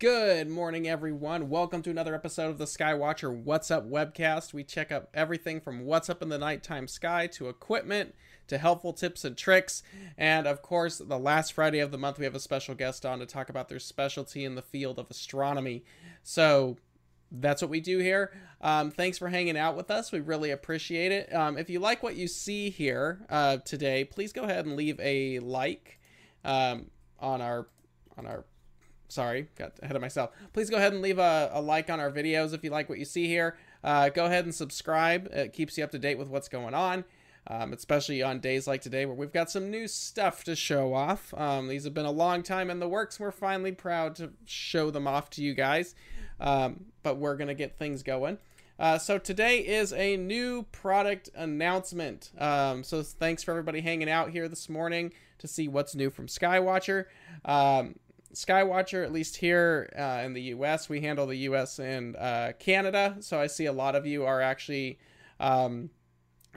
Good 0.00 0.48
morning, 0.48 0.86
everyone. 0.86 1.48
Welcome 1.48 1.82
to 1.82 1.90
another 1.90 2.14
episode 2.14 2.50
of 2.50 2.58
the 2.58 2.66
Skywatcher 2.66 3.36
What's 3.36 3.68
Up 3.68 3.90
webcast. 3.90 4.52
We 4.52 4.62
check 4.62 4.92
up 4.92 5.08
everything 5.12 5.60
from 5.60 5.86
what's 5.86 6.08
up 6.08 6.22
in 6.22 6.28
the 6.28 6.38
nighttime 6.38 6.86
sky 6.86 7.26
to 7.32 7.48
equipment 7.48 8.14
to 8.46 8.58
helpful 8.58 8.92
tips 8.92 9.24
and 9.24 9.36
tricks. 9.36 9.82
And 10.16 10.46
of 10.46 10.62
course, 10.62 10.98
the 10.98 11.18
last 11.18 11.52
Friday 11.52 11.80
of 11.80 11.90
the 11.90 11.98
month, 11.98 12.20
we 12.20 12.26
have 12.26 12.36
a 12.36 12.40
special 12.40 12.76
guest 12.76 13.04
on 13.04 13.18
to 13.18 13.26
talk 13.26 13.48
about 13.48 13.68
their 13.68 13.80
specialty 13.80 14.44
in 14.44 14.54
the 14.54 14.62
field 14.62 15.00
of 15.00 15.10
astronomy. 15.10 15.82
So 16.22 16.76
that's 17.32 17.60
what 17.60 17.68
we 17.68 17.80
do 17.80 17.98
here. 17.98 18.32
Um, 18.60 18.92
thanks 18.92 19.18
for 19.18 19.28
hanging 19.28 19.58
out 19.58 19.76
with 19.76 19.90
us. 19.90 20.12
We 20.12 20.20
really 20.20 20.52
appreciate 20.52 21.10
it. 21.10 21.34
Um, 21.34 21.58
if 21.58 21.68
you 21.68 21.80
like 21.80 22.04
what 22.04 22.14
you 22.14 22.28
see 22.28 22.70
here 22.70 23.26
uh, 23.30 23.56
today, 23.64 24.04
please 24.04 24.32
go 24.32 24.44
ahead 24.44 24.64
and 24.64 24.76
leave 24.76 25.00
a 25.00 25.40
like 25.40 25.98
um, 26.44 26.92
on 27.18 27.42
our 27.42 27.66
on 28.16 28.26
our 28.26 28.44
sorry, 29.08 29.48
got 29.56 29.72
ahead 29.82 29.96
of 29.96 30.02
myself. 30.02 30.30
Please 30.52 30.70
go 30.70 30.76
ahead 30.76 30.92
and 30.92 31.02
leave 31.02 31.18
a, 31.18 31.50
a 31.52 31.60
like 31.60 31.90
on 31.90 32.00
our 32.00 32.10
videos 32.10 32.52
if 32.52 32.62
you 32.62 32.70
like 32.70 32.88
what 32.88 32.98
you 32.98 33.04
see 33.04 33.26
here. 33.26 33.56
Uh, 33.82 34.08
go 34.08 34.26
ahead 34.26 34.44
and 34.44 34.54
subscribe. 34.54 35.28
It 35.32 35.52
keeps 35.52 35.78
you 35.78 35.84
up 35.84 35.90
to 35.92 35.98
date 35.98 36.18
with 36.18 36.28
what's 36.28 36.48
going 36.48 36.74
on, 36.74 37.04
um, 37.46 37.72
especially 37.72 38.22
on 38.22 38.40
days 38.40 38.66
like 38.66 38.82
today 38.82 39.06
where 39.06 39.14
we've 39.14 39.32
got 39.32 39.50
some 39.50 39.70
new 39.70 39.88
stuff 39.88 40.44
to 40.44 40.54
show 40.54 40.94
off. 40.94 41.32
Um, 41.34 41.68
these 41.68 41.84
have 41.84 41.94
been 41.94 42.06
a 42.06 42.10
long 42.10 42.42
time 42.42 42.70
in 42.70 42.80
the 42.80 42.88
works. 42.88 43.18
We're 43.18 43.30
finally 43.30 43.72
proud 43.72 44.14
to 44.16 44.32
show 44.44 44.90
them 44.90 45.06
off 45.06 45.30
to 45.30 45.42
you 45.42 45.54
guys, 45.54 45.94
um, 46.40 46.86
but 47.02 47.16
we're 47.16 47.36
going 47.36 47.48
to 47.48 47.54
get 47.54 47.78
things 47.78 48.02
going. 48.02 48.38
Uh, 48.78 48.96
so 48.96 49.18
today 49.18 49.58
is 49.58 49.92
a 49.92 50.16
new 50.16 50.62
product 50.70 51.30
announcement. 51.34 52.30
Um, 52.38 52.84
so 52.84 53.02
thanks 53.02 53.42
for 53.42 53.50
everybody 53.50 53.80
hanging 53.80 54.08
out 54.08 54.30
here 54.30 54.48
this 54.48 54.68
morning 54.68 55.12
to 55.38 55.48
see 55.48 55.66
what's 55.66 55.96
new 55.96 56.10
from 56.10 56.26
Skywatcher. 56.26 57.06
Um, 57.44 57.96
Skywatcher, 58.34 59.02
at 59.04 59.12
least 59.12 59.36
here 59.36 59.90
uh, 59.98 60.22
in 60.24 60.34
the 60.34 60.42
US, 60.42 60.88
we 60.88 61.00
handle 61.00 61.26
the 61.26 61.36
US 61.36 61.78
and 61.78 62.16
uh, 62.16 62.52
Canada. 62.58 63.16
So 63.20 63.40
I 63.40 63.46
see 63.46 63.66
a 63.66 63.72
lot 63.72 63.94
of 63.94 64.06
you 64.06 64.24
are 64.24 64.40
actually 64.40 64.98
um, 65.40 65.90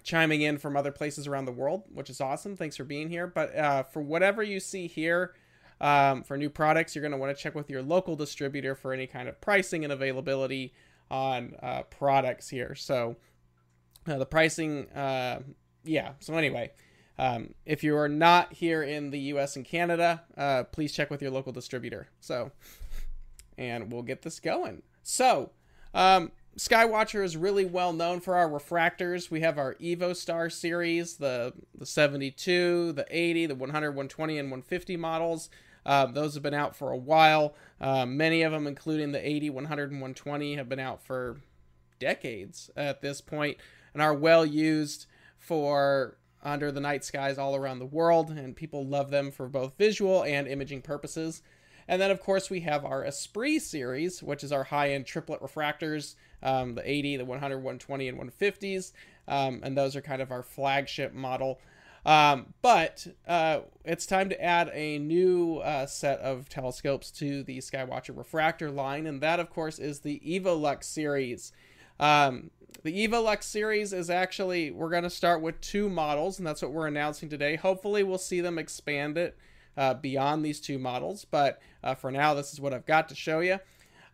chiming 0.03 0.41
in 0.41 0.57
from 0.57 0.75
other 0.75 0.91
places 0.91 1.27
around 1.27 1.45
the 1.45 1.51
world, 1.51 1.83
which 1.93 2.09
is 2.09 2.19
awesome. 2.19 2.55
Thanks 2.55 2.75
for 2.75 2.83
being 2.83 3.09
here. 3.09 3.27
But 3.27 3.55
uh, 3.55 3.83
for 3.83 4.01
whatever 4.01 4.43
you 4.43 4.59
see 4.59 4.87
here, 4.87 5.33
um, 5.79 6.23
for 6.23 6.37
new 6.37 6.49
products, 6.49 6.93
you're 6.93 7.01
going 7.01 7.13
to 7.13 7.17
want 7.17 7.35
to 7.35 7.41
check 7.41 7.55
with 7.55 7.69
your 7.69 7.81
local 7.81 8.15
distributor 8.15 8.75
for 8.75 8.93
any 8.93 9.07
kind 9.07 9.27
of 9.27 9.41
pricing 9.41 9.83
and 9.83 9.91
availability 9.91 10.73
on 11.09 11.55
uh, 11.63 11.83
products 11.83 12.49
here. 12.49 12.75
So 12.75 13.15
uh, 14.07 14.17
the 14.17 14.25
pricing, 14.25 14.89
uh, 14.91 15.39
yeah. 15.83 16.11
So 16.19 16.35
anyway. 16.35 16.71
Um, 17.17 17.53
if 17.65 17.83
you 17.83 17.95
are 17.95 18.09
not 18.09 18.53
here 18.53 18.83
in 18.83 19.11
the 19.11 19.19
US 19.19 19.55
and 19.55 19.65
Canada, 19.65 20.23
uh, 20.37 20.63
please 20.63 20.91
check 20.91 21.09
with 21.09 21.21
your 21.21 21.31
local 21.31 21.51
distributor. 21.51 22.07
So, 22.19 22.51
and 23.57 23.91
we'll 23.91 24.01
get 24.01 24.21
this 24.21 24.39
going. 24.39 24.81
So, 25.03 25.51
um, 25.93 26.31
Skywatcher 26.57 27.23
is 27.23 27.37
really 27.37 27.63
well 27.63 27.93
known 27.93 28.19
for 28.19 28.35
our 28.35 28.49
refractors. 28.49 29.31
We 29.31 29.39
have 29.41 29.57
our 29.57 29.75
EvoStar 29.75 30.51
series, 30.51 31.15
the 31.15 31.53
the 31.73 31.85
72, 31.85 32.91
the 32.93 33.05
80, 33.09 33.45
the 33.47 33.55
100, 33.55 33.91
120, 33.91 34.37
and 34.37 34.51
150 34.51 34.97
models. 34.97 35.49
Um, 35.85 36.13
those 36.13 36.33
have 36.33 36.43
been 36.43 36.53
out 36.53 36.75
for 36.75 36.91
a 36.91 36.97
while. 36.97 37.55
Uh, 37.79 38.05
many 38.05 38.43
of 38.43 38.51
them, 38.51 38.67
including 38.67 39.13
the 39.13 39.25
80, 39.25 39.49
100, 39.49 39.91
and 39.91 40.01
120, 40.01 40.55
have 40.55 40.69
been 40.69 40.79
out 40.79 41.01
for 41.01 41.41
decades 41.99 42.69
at 42.75 43.01
this 43.01 43.21
point 43.21 43.57
and 43.93 44.01
are 44.01 44.13
well 44.13 44.45
used 44.45 45.05
for 45.37 46.17
under 46.43 46.71
the 46.71 46.81
night 46.81 47.03
skies 47.03 47.37
all 47.37 47.55
around 47.55 47.79
the 47.79 47.85
world, 47.85 48.29
and 48.31 48.55
people 48.55 48.85
love 48.85 49.11
them 49.11 49.31
for 49.31 49.47
both 49.47 49.77
visual 49.77 50.23
and 50.23 50.47
imaging 50.47 50.81
purposes. 50.81 51.41
And 51.87 52.01
then, 52.01 52.11
of 52.11 52.21
course, 52.21 52.49
we 52.49 52.61
have 52.61 52.85
our 52.85 53.03
Esprit 53.03 53.59
series, 53.59 54.23
which 54.23 54.43
is 54.43 54.51
our 54.51 54.63
high 54.63 54.91
end 54.91 55.05
triplet 55.05 55.41
refractors 55.41 56.15
um, 56.43 56.75
the 56.75 56.89
80, 56.89 57.17
the 57.17 57.25
100, 57.25 57.57
120, 57.57 58.07
and 58.07 58.19
150s. 58.19 58.91
Um, 59.27 59.61
and 59.63 59.77
those 59.77 59.95
are 59.95 60.01
kind 60.01 60.21
of 60.21 60.31
our 60.31 60.43
flagship 60.43 61.13
model. 61.13 61.59
Um, 62.05 62.53
but 62.61 63.05
uh, 63.27 63.59
it's 63.85 64.05
time 64.05 64.29
to 64.29 64.43
add 64.43 64.71
a 64.73 64.97
new 64.97 65.57
uh, 65.57 65.85
set 65.85 66.19
of 66.19 66.49
telescopes 66.49 67.11
to 67.11 67.43
the 67.43 67.59
Skywatcher 67.59 68.17
refractor 68.17 68.71
line, 68.71 69.05
and 69.05 69.21
that, 69.21 69.39
of 69.39 69.51
course, 69.51 69.77
is 69.77 69.99
the 69.99 70.19
Evolux 70.25 70.85
series. 70.85 71.51
Um, 72.01 72.49
the 72.83 73.07
Evolux 73.07 73.43
series 73.43 73.93
is 73.93 74.09
actually, 74.09 74.71
we're 74.71 74.89
going 74.89 75.03
to 75.03 75.09
start 75.09 75.41
with 75.41 75.61
two 75.61 75.87
models, 75.87 76.39
and 76.39 76.47
that's 76.47 76.63
what 76.63 76.71
we're 76.71 76.87
announcing 76.87 77.29
today. 77.29 77.55
Hopefully, 77.55 78.03
we'll 78.03 78.17
see 78.17 78.41
them 78.41 78.57
expand 78.57 79.17
it 79.17 79.37
uh, 79.77 79.93
beyond 79.93 80.43
these 80.43 80.59
two 80.59 80.79
models, 80.79 81.25
but 81.29 81.61
uh, 81.83 81.93
for 81.93 82.11
now, 82.11 82.33
this 82.33 82.51
is 82.51 82.59
what 82.59 82.73
I've 82.73 82.87
got 82.87 83.07
to 83.09 83.15
show 83.15 83.39
you. 83.39 83.59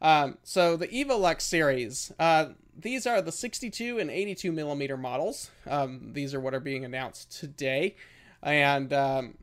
Um, 0.02 0.38
so, 0.44 0.76
the 0.76 0.90
Evolux 0.90 1.42
series, 1.42 2.12
uh, 2.20 2.50
these 2.78 3.08
are 3.08 3.22
the 3.22 3.32
62 3.32 3.98
and 4.00 4.12
82 4.12 4.52
millimeter 4.52 4.98
models. 4.98 5.50
Um, 5.66 6.12
these 6.12 6.34
are 6.34 6.40
what 6.40 6.54
are 6.54 6.60
being 6.60 6.86
announced 6.86 7.32
today. 7.40 7.96
And 8.44 8.94
um, 8.94 9.38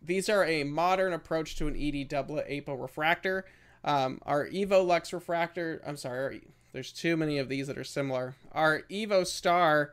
these 0.00 0.28
are 0.28 0.44
a 0.44 0.64
modern 0.64 1.12
approach 1.12 1.56
to 1.56 1.66
an 1.66 1.76
ED 1.76 2.08
doublet 2.08 2.46
apo 2.48 2.74
refractor. 2.74 3.44
Um, 3.84 4.20
our 4.24 4.46
Evolux 4.46 5.12
refractor, 5.12 5.82
I'm 5.84 5.96
sorry, 5.96 6.42
there's 6.72 6.92
too 6.92 7.16
many 7.16 7.38
of 7.38 7.48
these 7.48 7.66
that 7.66 7.78
are 7.78 7.84
similar. 7.84 8.34
Our 8.52 8.82
Evo 8.90 9.26
Star 9.26 9.92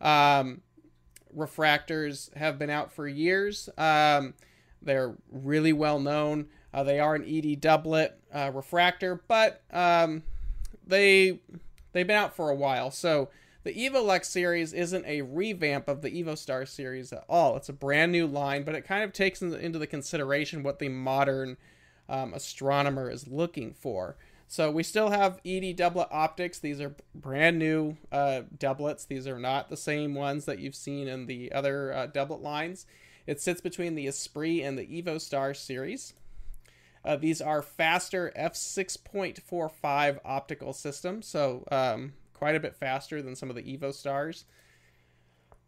um, 0.00 0.62
refractors 1.36 2.34
have 2.36 2.58
been 2.58 2.70
out 2.70 2.92
for 2.92 3.06
years. 3.06 3.68
Um, 3.78 4.34
they're 4.82 5.14
really 5.30 5.72
well 5.72 6.00
known. 6.00 6.46
Uh, 6.72 6.82
they 6.82 7.00
are 7.00 7.14
an 7.14 7.24
ED 7.26 7.60
doublet 7.60 8.18
uh, 8.32 8.50
refractor, 8.52 9.22
but 9.28 9.62
um, 9.72 10.22
they 10.86 11.40
they've 11.92 12.06
been 12.06 12.16
out 12.16 12.36
for 12.36 12.50
a 12.50 12.54
while. 12.54 12.90
So 12.90 13.30
the 13.64 13.72
Evolux 13.72 14.26
series 14.26 14.72
isn't 14.72 15.04
a 15.06 15.22
revamp 15.22 15.88
of 15.88 16.02
the 16.02 16.22
EvoStar 16.22 16.68
series 16.68 17.12
at 17.12 17.24
all. 17.28 17.56
It's 17.56 17.68
a 17.68 17.72
brand 17.72 18.12
new 18.12 18.26
line, 18.26 18.62
but 18.62 18.74
it 18.74 18.82
kind 18.82 19.02
of 19.02 19.12
takes 19.12 19.42
into 19.42 19.78
the 19.78 19.86
consideration 19.86 20.62
what 20.62 20.78
the 20.78 20.88
modern 20.88 21.56
um, 22.08 22.32
astronomer 22.32 23.10
is 23.10 23.26
looking 23.26 23.74
for. 23.74 24.16
So 24.48 24.70
we 24.70 24.82
still 24.82 25.10
have 25.10 25.40
ED 25.44 25.74
doublet 25.76 26.08
optics. 26.10 26.58
These 26.58 26.80
are 26.80 26.94
brand 27.14 27.58
new 27.58 27.96
uh, 28.12 28.42
doublets. 28.56 29.04
These 29.04 29.26
are 29.26 29.38
not 29.38 29.68
the 29.68 29.76
same 29.76 30.14
ones 30.14 30.44
that 30.44 30.60
you've 30.60 30.76
seen 30.76 31.08
in 31.08 31.26
the 31.26 31.50
other 31.52 31.92
uh, 31.92 32.06
doublet 32.06 32.42
lines. 32.42 32.86
It 33.26 33.40
sits 33.40 33.60
between 33.60 33.96
the 33.96 34.06
Esprit 34.06 34.62
and 34.62 34.78
the 34.78 34.86
Evo 34.86 35.20
Star 35.20 35.52
series. 35.52 36.14
Uh, 37.06 37.16
these 37.16 37.40
are 37.40 37.62
faster 37.62 38.32
f6.45 38.36 40.18
optical 40.24 40.72
systems, 40.72 41.26
so 41.26 41.64
um, 41.70 42.14
quite 42.34 42.56
a 42.56 42.60
bit 42.60 42.74
faster 42.74 43.22
than 43.22 43.36
some 43.36 43.48
of 43.48 43.54
the 43.54 43.62
EvoStars. 43.62 44.44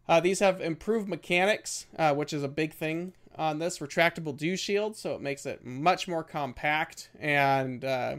Uh, 0.07 0.19
these 0.19 0.39
have 0.39 0.59
improved 0.59 1.07
mechanics, 1.07 1.85
uh, 1.97 2.13
which 2.13 2.33
is 2.33 2.43
a 2.43 2.49
big 2.49 2.73
thing 2.73 3.13
on 3.37 3.59
this 3.59 3.79
retractable 3.79 4.35
dew 4.35 4.57
shield, 4.57 4.97
so 4.97 5.15
it 5.15 5.21
makes 5.21 5.45
it 5.45 5.65
much 5.65 6.09
more 6.09 6.23
compact 6.25 7.09
and 7.17 7.85
uh, 7.85 8.17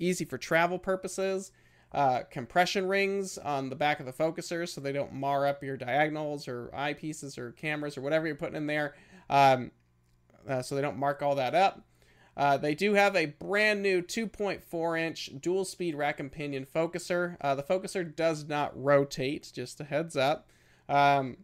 easy 0.00 0.24
for 0.24 0.38
travel 0.38 0.78
purposes. 0.78 1.52
Uh, 1.92 2.22
compression 2.30 2.86
rings 2.86 3.36
on 3.38 3.68
the 3.68 3.76
back 3.76 3.98
of 3.98 4.06
the 4.06 4.12
focusers 4.12 4.68
so 4.68 4.80
they 4.80 4.92
don't 4.92 5.12
mar 5.12 5.46
up 5.46 5.62
your 5.62 5.76
diagonals 5.76 6.46
or 6.46 6.70
eyepieces 6.74 7.36
or 7.36 7.50
cameras 7.52 7.98
or 7.98 8.00
whatever 8.00 8.26
you're 8.26 8.36
putting 8.36 8.56
in 8.56 8.66
there. 8.66 8.94
Um, 9.28 9.72
uh, 10.48 10.62
so 10.62 10.74
they 10.74 10.82
don't 10.82 10.98
mark 10.98 11.20
all 11.22 11.34
that 11.34 11.54
up. 11.54 11.84
Uh, 12.36 12.56
they 12.56 12.74
do 12.74 12.94
have 12.94 13.16
a 13.16 13.26
brand 13.26 13.82
new 13.82 14.00
2.4 14.00 14.98
inch 15.00 15.30
dual 15.40 15.64
speed 15.64 15.94
rack 15.94 16.20
and 16.20 16.30
pinion 16.30 16.64
focuser. 16.64 17.36
Uh, 17.40 17.54
the 17.54 17.62
focuser 17.62 18.14
does 18.14 18.46
not 18.48 18.72
rotate, 18.80 19.50
just 19.52 19.80
a 19.80 19.84
heads 19.84 20.16
up. 20.16 20.48
Um, 20.88 21.38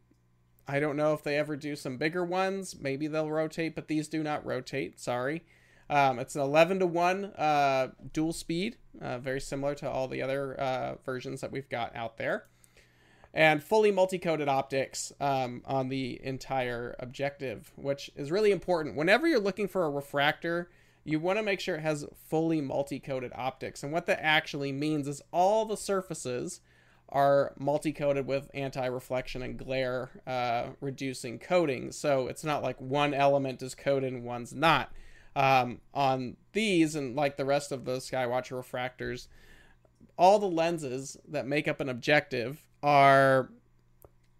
I 0.68 0.80
don't 0.80 0.96
know 0.96 1.12
if 1.12 1.22
they 1.22 1.36
ever 1.36 1.56
do 1.56 1.76
some 1.76 1.96
bigger 1.96 2.24
ones. 2.24 2.76
Maybe 2.80 3.08
they'll 3.08 3.30
rotate, 3.30 3.74
but 3.74 3.88
these 3.88 4.08
do 4.08 4.22
not 4.22 4.46
rotate. 4.46 4.98
Sorry. 4.98 5.44
Um, 5.88 6.18
it's 6.18 6.34
an 6.34 6.42
11 6.42 6.80
to 6.80 6.86
1 6.86 7.24
uh, 7.24 7.88
dual 8.12 8.32
speed, 8.32 8.76
uh, 9.00 9.18
very 9.18 9.40
similar 9.40 9.74
to 9.76 9.88
all 9.88 10.08
the 10.08 10.22
other 10.22 10.58
uh, 10.58 10.94
versions 11.04 11.40
that 11.40 11.52
we've 11.52 11.68
got 11.68 11.94
out 11.94 12.16
there. 12.16 12.46
And 13.32 13.62
fully 13.62 13.92
multi 13.92 14.18
coated 14.18 14.48
optics 14.48 15.12
um, 15.20 15.62
on 15.66 15.90
the 15.90 16.18
entire 16.24 16.96
objective, 16.98 17.70
which 17.76 18.10
is 18.16 18.30
really 18.30 18.50
important. 18.50 18.96
Whenever 18.96 19.28
you're 19.28 19.38
looking 19.38 19.68
for 19.68 19.84
a 19.84 19.90
refractor, 19.90 20.70
you 21.04 21.20
want 21.20 21.38
to 21.38 21.42
make 21.42 21.60
sure 21.60 21.76
it 21.76 21.82
has 21.82 22.06
fully 22.28 22.60
multi 22.60 22.98
coated 22.98 23.32
optics. 23.34 23.82
And 23.82 23.92
what 23.92 24.06
that 24.06 24.20
actually 24.22 24.72
means 24.72 25.06
is 25.06 25.22
all 25.32 25.66
the 25.66 25.76
surfaces 25.76 26.60
are 27.10 27.52
multi 27.58 27.92
coated 27.92 28.26
with 28.26 28.50
anti 28.54 28.86
reflection 28.86 29.42
and 29.42 29.58
glare 29.58 30.10
uh, 30.26 30.68
reducing 30.80 31.38
coatings. 31.38 31.96
So 31.96 32.26
it's 32.26 32.42
not 32.42 32.62
like 32.62 32.80
one 32.80 33.14
element 33.14 33.62
is 33.62 33.74
coated 33.74 34.14
and 34.14 34.24
one's 34.24 34.54
not 34.54 34.90
um, 35.36 35.82
on 35.92 36.36
these 36.52 36.96
and 36.96 37.14
like 37.14 37.36
the 37.36 37.44
rest 37.44 37.70
of 37.70 37.84
the 37.84 37.98
Skywatcher 37.98 38.52
refractors, 38.52 39.28
all 40.18 40.38
the 40.38 40.46
lenses 40.46 41.18
that 41.28 41.46
make 41.46 41.68
up 41.68 41.78
an 41.78 41.90
objective 41.90 42.66
are 42.82 43.50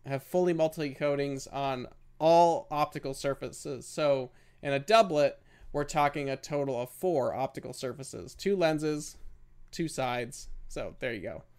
have 0.06 0.22
fully 0.22 0.54
multi 0.54 0.94
coatings 0.94 1.46
on 1.46 1.86
all 2.18 2.66
optical 2.70 3.12
surfaces. 3.12 3.86
So 3.86 4.30
in 4.62 4.72
a 4.72 4.78
doublet, 4.78 5.38
we're 5.70 5.84
talking 5.84 6.30
a 6.30 6.36
total 6.36 6.80
of 6.80 6.90
four 6.90 7.34
optical 7.34 7.74
surfaces, 7.74 8.34
two 8.34 8.56
lenses, 8.56 9.18
two 9.70 9.88
sides. 9.88 10.48
So 10.66 10.96
there 10.98 11.12
you 11.12 11.20
go. 11.20 11.42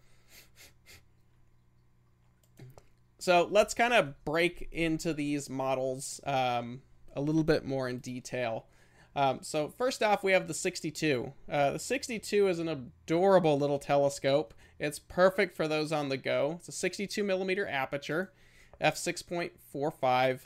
So 3.20 3.46
let's 3.52 3.74
kind 3.74 3.94
of 3.94 4.24
break 4.24 4.70
into 4.72 5.12
these 5.12 5.50
models 5.50 6.22
um, 6.24 6.82
a 7.14 7.20
little 7.20 7.44
bit 7.44 7.66
more 7.66 7.90
in 7.90 7.98
detail. 7.98 8.68
Um, 9.18 9.40
so 9.42 9.68
first 9.68 10.04
off, 10.04 10.24
we 10.24 10.32
have 10.34 10.48
the 10.48 10.54
62. 10.54 11.34
Uh, 11.52 11.72
the 11.72 11.80
62 11.80 12.48
is 12.48 12.60
an 12.60 12.70
adorable 12.70 13.58
little 13.58 13.80
telescope. 13.80 14.54
It's 14.80 15.00
perfect 15.00 15.58
for 15.58 15.68
those 15.68 15.92
on 15.92 16.10
the 16.10 16.18
go. 16.18 16.58
It's 16.60 16.70
a 16.70 16.72
62 16.72 17.24
millimeter 17.24 17.68
aperture, 17.68 18.32
f6.45. 18.80 20.42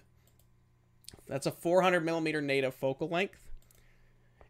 That's 1.27 1.45
a 1.45 1.51
400 1.51 2.06
millimeter 2.06 2.41
native 2.41 2.73
focal 2.73 3.09
length. 3.09 3.45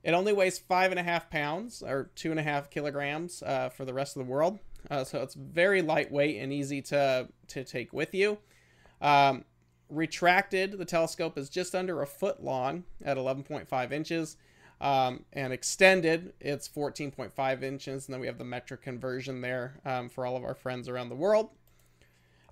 It 0.04 0.12
only 0.12 0.34
weighs 0.34 0.60
five 0.60 0.92
and 0.92 1.00
a 1.00 1.04
half 1.04 1.32
pounds 1.32 1.82
or 1.82 2.12
two 2.14 2.30
and 2.30 2.40
a 2.40 2.44
half 2.44 2.70
kilograms 2.70 3.42
uh, 3.42 3.70
for 3.70 3.86
the 3.86 3.94
rest 3.94 4.16
of 4.16 4.24
the 4.24 4.32
world. 4.32 4.60
Uh, 4.92 5.04
so 5.04 5.24
it's 5.24 5.34
very 5.34 5.82
lightweight 5.82 6.40
and 6.40 6.54
easy 6.54 6.84
to, 6.84 7.28
to 7.48 7.64
take 7.64 7.92
with 7.92 8.14
you. 8.14 8.38
Um, 9.02 9.46
retracted, 9.92 10.78
the 10.78 10.86
telescope 10.86 11.38
is 11.38 11.50
just 11.50 11.76
under 11.76 12.02
a 12.02 12.08
foot 12.08 12.44
long 12.44 12.86
at 13.04 13.18
11.5 13.18 13.92
inches. 13.92 14.38
Um, 14.80 15.26
and 15.32 15.54
extended, 15.54 16.34
it's 16.40 16.68
14.5 16.68 17.62
inches. 17.62 18.08
And 18.08 18.14
then 18.14 18.20
we 18.20 18.28
have 18.28 18.40
the 18.40 18.44
metric 18.44 18.82
conversion 18.82 19.42
there 19.42 19.80
um, 19.86 20.10
for 20.10 20.26
all 20.26 20.36
of 20.36 20.44
our 20.44 20.56
friends 20.56 20.90
around 20.90 21.10
the 21.10 21.16
world. 21.16 21.50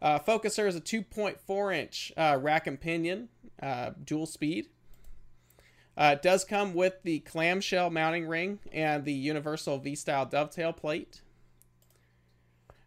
Uh, 0.02 0.20
focuser 0.20 0.68
is 0.68 0.76
a 0.76 0.82
2.4 0.82 1.76
inch 1.76 2.14
uh, 2.16 2.38
rack 2.40 2.68
and 2.68 2.80
pinion, 2.80 3.30
uh, 3.62 3.92
dual 4.04 4.26
speed. 4.26 4.68
Uh, 5.98 6.12
it 6.14 6.22
does 6.22 6.46
come 6.46 6.74
with 6.74 7.02
the 7.04 7.20
clamshell 7.20 7.90
mounting 7.90 8.26
ring 8.26 8.60
and 8.72 9.04
the 9.04 9.14
universal 9.14 9.80
V-style 9.80 10.26
dovetail 10.26 10.72
plate. 10.72 11.22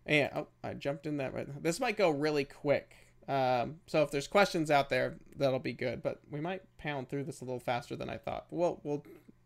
And 0.07 0.31
oh, 0.35 0.49
I 0.65 0.75
jumped 0.75 1.07
in 1.07 1.19
that. 1.19 1.35
Right. 1.35 1.63
This 1.63 1.79
might 1.79 1.97
go 1.97 2.11
really 2.11 2.45
quick. 2.45 3.02
Um, 3.29 3.77
so 3.87 4.03
if 4.03 4.11
there's 4.11 4.27
questions 4.27 4.71
out 4.71 4.89
there, 4.89 5.17
that'll 5.37 5.59
be 5.59 5.73
good. 5.73 6.03
But 6.03 6.21
we 6.31 6.41
might 6.41 6.63
pound 6.79 7.09
through 7.09 7.25
this 7.25 7.41
a 7.41 7.45
little 7.45 7.61
faster 7.61 7.97
than 7.97 8.11
I 8.11 8.17
thought. 8.17 8.47
We'll 8.51 8.81
we'll 8.83 9.05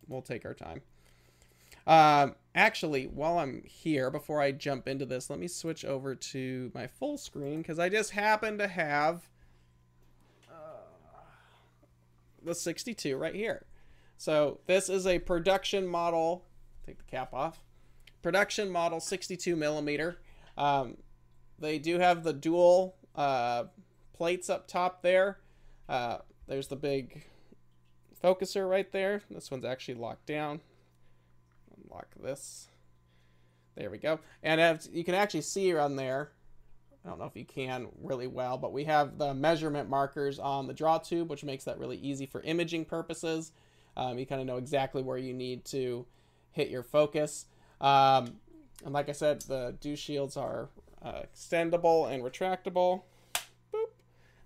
we'll 0.08 0.22
take 0.22 0.44
our 0.44 0.54
time. 0.54 0.82
Um, 1.86 2.34
actually, 2.54 3.06
while 3.06 3.38
I'm 3.38 3.62
here, 3.64 4.10
before 4.10 4.40
I 4.40 4.50
jump 4.50 4.88
into 4.88 5.06
this, 5.06 5.30
let 5.30 5.38
me 5.38 5.46
switch 5.46 5.84
over 5.84 6.14
to 6.14 6.72
my 6.74 6.86
full 6.86 7.16
screen 7.16 7.58
because 7.58 7.78
I 7.78 7.88
just 7.88 8.10
happen 8.10 8.58
to 8.58 8.66
have 8.66 9.28
uh, 10.50 10.80
the 12.42 12.54
62 12.54 13.16
right 13.16 13.34
here. 13.34 13.66
So 14.16 14.60
this 14.66 14.88
is 14.88 15.06
a 15.06 15.20
production 15.20 15.86
model. 15.86 16.44
Take 16.84 16.98
the 16.98 17.04
cap 17.04 17.32
off. 17.32 17.60
Production 18.22 18.70
model 18.70 18.98
62 18.98 19.54
millimeter. 19.54 20.18
Um, 20.58 20.96
they 21.58 21.78
do 21.78 21.98
have 21.98 22.24
the 22.24 22.32
dual 22.32 22.96
uh, 23.16 23.64
plates 24.12 24.48
up 24.48 24.68
top 24.68 25.02
there. 25.02 25.38
Uh, 25.88 26.18
there's 26.46 26.68
the 26.68 26.76
big 26.76 27.24
focuser 28.22 28.68
right 28.68 28.90
there. 28.92 29.22
This 29.30 29.50
one's 29.50 29.64
actually 29.64 29.94
locked 29.94 30.26
down. 30.26 30.60
Unlock 31.84 32.08
this. 32.22 32.68
There 33.76 33.90
we 33.90 33.98
go. 33.98 34.20
And 34.42 34.60
as 34.60 34.88
you 34.92 35.04
can 35.04 35.14
actually 35.14 35.42
see 35.42 35.74
on 35.76 35.96
there, 35.96 36.32
I 37.04 37.08
don't 37.08 37.18
know 37.18 37.26
if 37.26 37.36
you 37.36 37.44
can 37.44 37.88
really 38.02 38.26
well, 38.26 38.58
but 38.58 38.72
we 38.72 38.84
have 38.84 39.18
the 39.18 39.32
measurement 39.34 39.88
markers 39.88 40.38
on 40.38 40.66
the 40.66 40.72
draw 40.72 40.98
tube, 40.98 41.30
which 41.30 41.44
makes 41.44 41.64
that 41.64 41.78
really 41.78 41.98
easy 41.98 42.26
for 42.26 42.40
imaging 42.40 42.84
purposes. 42.84 43.52
Um, 43.96 44.18
you 44.18 44.26
kind 44.26 44.40
of 44.40 44.46
know 44.46 44.56
exactly 44.56 45.02
where 45.02 45.18
you 45.18 45.32
need 45.32 45.64
to 45.66 46.04
hit 46.52 46.68
your 46.68 46.82
focus. 46.82 47.46
Um, 47.80 48.36
and 48.84 48.92
like 48.92 49.08
I 49.08 49.12
said, 49.12 49.42
the 49.42 49.76
dew 49.80 49.94
shields 49.94 50.36
are 50.36 50.68
uh, 51.06 51.22
extendable 51.22 52.10
and 52.10 52.22
retractable. 52.22 53.02
Boop. 53.72 53.90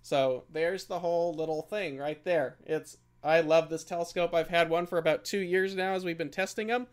So 0.03 0.45
there's 0.53 0.85
the 0.85 0.99
whole 0.99 1.35
little 1.35 1.63
thing 1.63 1.99
right 1.99 2.23
there. 2.25 2.57
It's 2.67 2.99
I 3.23 3.41
love 3.41 3.69
this 3.69 3.85
telescope. 3.85 4.35
I've 4.35 4.49
had 4.49 4.71
one 4.71 4.87
for 4.87 4.99
about 4.99 5.25
two 5.25 5.41
years 5.41 5.75
now 5.75 5.95
as 5.95 6.05
we've 6.05 6.19
been 6.19 6.31
testing 6.31 6.69
them. 6.69 6.87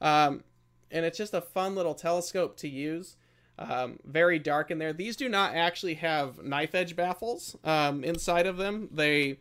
Um, 0.00 0.44
and 0.90 1.04
it's 1.04 1.18
just 1.18 1.34
a 1.34 1.40
fun 1.40 1.74
little 1.74 1.94
telescope 1.94 2.56
to 2.58 2.68
use. 2.68 3.16
Um, 3.58 3.98
very 4.04 4.38
dark 4.38 4.70
in 4.70 4.78
there. 4.78 4.92
These 4.92 5.16
do 5.16 5.28
not 5.28 5.54
actually 5.54 5.94
have 5.94 6.42
knife 6.42 6.74
edge 6.74 6.96
baffles 6.96 7.56
um, 7.64 8.02
inside 8.02 8.46
of 8.46 8.56
them. 8.56 8.88
They 8.90 9.38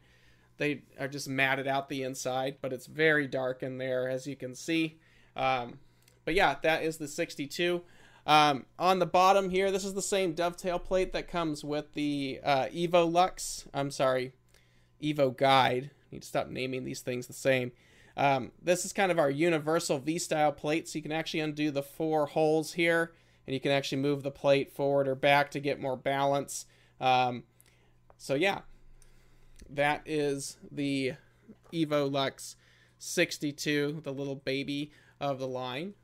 they 0.58 0.84
are 1.00 1.08
just 1.08 1.28
matted 1.28 1.68
out 1.68 1.90
the 1.90 2.04
inside, 2.04 2.58
but 2.62 2.72
it's 2.72 2.86
very 2.86 3.28
dark 3.28 3.64
in 3.64 3.80
there 3.80 4.08
as 4.08 4.28
you 4.28 4.36
can 4.36 4.54
see. 4.54 5.00
Um, 5.36 5.80
but 6.26 6.36
yeah, 6.36 6.58
that 6.62 6.84
is 6.84 6.98
the 6.98 7.08
62. 7.08 7.82
Um, 8.26 8.66
on 8.80 9.00
the 9.00 9.06
bottom 9.06 9.50
here, 9.50 9.72
this 9.72 9.84
is 9.84 9.94
the 9.94 10.02
same 10.02 10.34
dovetail 10.34 10.80
plate 10.80 11.12
that 11.14 11.28
comes 11.28 11.64
with 11.64 11.94
the 11.94 12.40
uh, 12.44 12.66
Evo 12.66 13.12
Lux. 13.12 13.66
I'm 13.74 13.92
sorry, 13.92 14.34
Evo 15.02 15.36
Guide. 15.36 15.92
I 15.94 16.16
need 16.16 16.22
to 16.22 16.28
stop 16.28 16.48
naming 16.48 16.86
these 16.86 17.02
things 17.02 17.28
the 17.28 17.34
same. 17.34 17.72
Um, 18.16 18.52
this 18.62 18.86
is 18.86 18.94
kind 18.94 19.12
of 19.12 19.20
our 19.20 19.30
universal 19.30 20.00
V-style 20.00 20.52
plate, 20.52 20.88
so 20.88 20.98
you 20.98 21.04
can 21.04 21.12
actually 21.12 21.40
undo 21.40 21.72
the 21.72 21.84
four 21.84 22.28
holes 22.28 22.74
here, 22.74 23.12
and 23.46 23.54
you 23.54 23.60
can 23.60 23.72
actually 23.72 24.02
move 24.02 24.24
the 24.24 24.32
plate 24.32 24.72
forward 24.72 25.08
or 25.08 25.16
back 25.16 25.52
to 25.52 25.60
get 25.60 25.82
more 25.82 25.98
balance. 25.98 26.66
Um, 27.02 27.44
so 28.18 28.36
yeah, 28.36 28.62
that 29.70 30.04
is 30.06 30.58
the 30.72 31.14
Evo 31.74 32.10
Lux 32.10 32.56
62, 33.00 34.02
the 34.04 34.14
little 34.14 34.36
baby 34.36 34.92
of 35.20 35.40
the 35.40 35.48
line. 35.48 35.96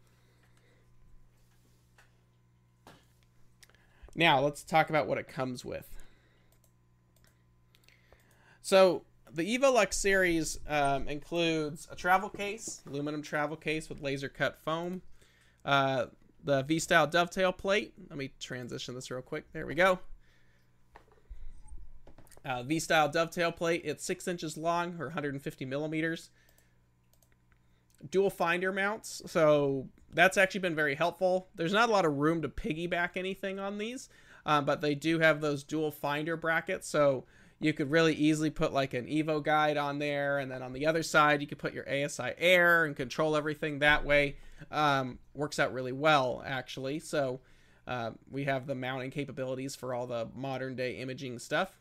Now, 4.16 4.42
let's 4.42 4.64
talk 4.64 4.90
about 4.90 5.08
what 5.08 5.18
it 5.18 5.28
comes 5.28 5.64
with. 5.64 5.88
So, 8.62 9.04
the 9.32 9.58
Evolux 9.58 9.94
series 9.94 10.60
um, 10.68 11.08
includes 11.08 11.88
a 11.92 11.96
travel 11.96 12.30
case, 12.30 12.82
aluminum 12.88 13.22
travel 13.22 13.56
case 13.56 13.90
with 13.90 14.02
laser 14.02 14.30
cut 14.30 14.58
foam, 14.64 15.02
uh, 15.66 16.08
the 16.44 16.64
V 16.64 16.80
style 16.80 17.08
dovetail 17.08 17.52
plate. 17.52 17.94
Let 18.10 18.18
me 18.18 18.32
transition 18.40 18.96
this 18.96 19.12
real 19.12 19.22
quick. 19.22 19.52
There 19.54 19.66
we 19.66 19.76
go. 19.76 20.00
Uh, 22.46 22.64
V 22.64 22.80
style 22.80 23.10
dovetail 23.10 23.52
plate. 23.52 23.82
It's 23.84 24.04
six 24.04 24.28
inches 24.28 24.58
long 24.58 24.96
or 25.00 25.08
150 25.08 25.66
millimeters. 25.66 26.30
Dual 28.10 28.30
finder 28.30 28.72
mounts. 28.72 29.22
So 29.26 29.90
that's 30.14 30.38
actually 30.38 30.62
been 30.62 30.76
very 30.76 30.96
helpful. 30.96 31.48
There's 31.56 31.74
not 31.74 31.90
a 31.90 31.92
lot 31.92 32.06
of 32.06 32.18
room 32.18 32.42
to 32.42 32.50
piggyback 32.50 33.12
anything 33.16 33.60
on 33.60 33.78
these, 33.78 34.10
um, 34.46 34.66
but 34.66 34.82
they 34.82 34.96
do 34.96 35.20
have 35.20 35.42
those 35.42 35.64
dual 35.64 35.92
finder 35.92 36.36
brackets. 36.36 36.88
So 36.88 37.26
you 37.60 37.74
could 37.74 37.92
really 37.92 38.14
easily 38.14 38.50
put 38.50 38.74
like 38.74 38.94
an 38.94 39.06
Evo 39.06 39.44
guide 39.44 39.78
on 39.78 40.00
there, 40.00 40.40
and 40.40 40.50
then 40.50 40.64
on 40.64 40.74
the 40.74 40.86
other 40.86 41.04
side, 41.04 41.42
you 41.42 41.48
could 41.48 41.60
put 41.60 41.74
your 41.74 41.88
ASI 41.88 42.32
Air 42.38 42.86
and 42.86 42.96
control 42.96 43.36
everything 43.36 43.80
that 43.80 44.06
way. 44.06 44.38
Um, 44.72 45.20
works 45.34 45.60
out 45.60 45.74
really 45.74 45.92
well, 45.92 46.44
actually. 46.46 47.00
So 47.00 47.42
uh, 47.88 48.12
we 48.30 48.46
have 48.46 48.68
the 48.68 48.76
mounting 48.76 49.12
capabilities 49.12 49.76
for 49.76 49.94
all 49.94 50.08
the 50.08 50.28
modern 50.36 50.76
day 50.76 50.98
imaging 50.98 51.40
stuff. 51.40 51.78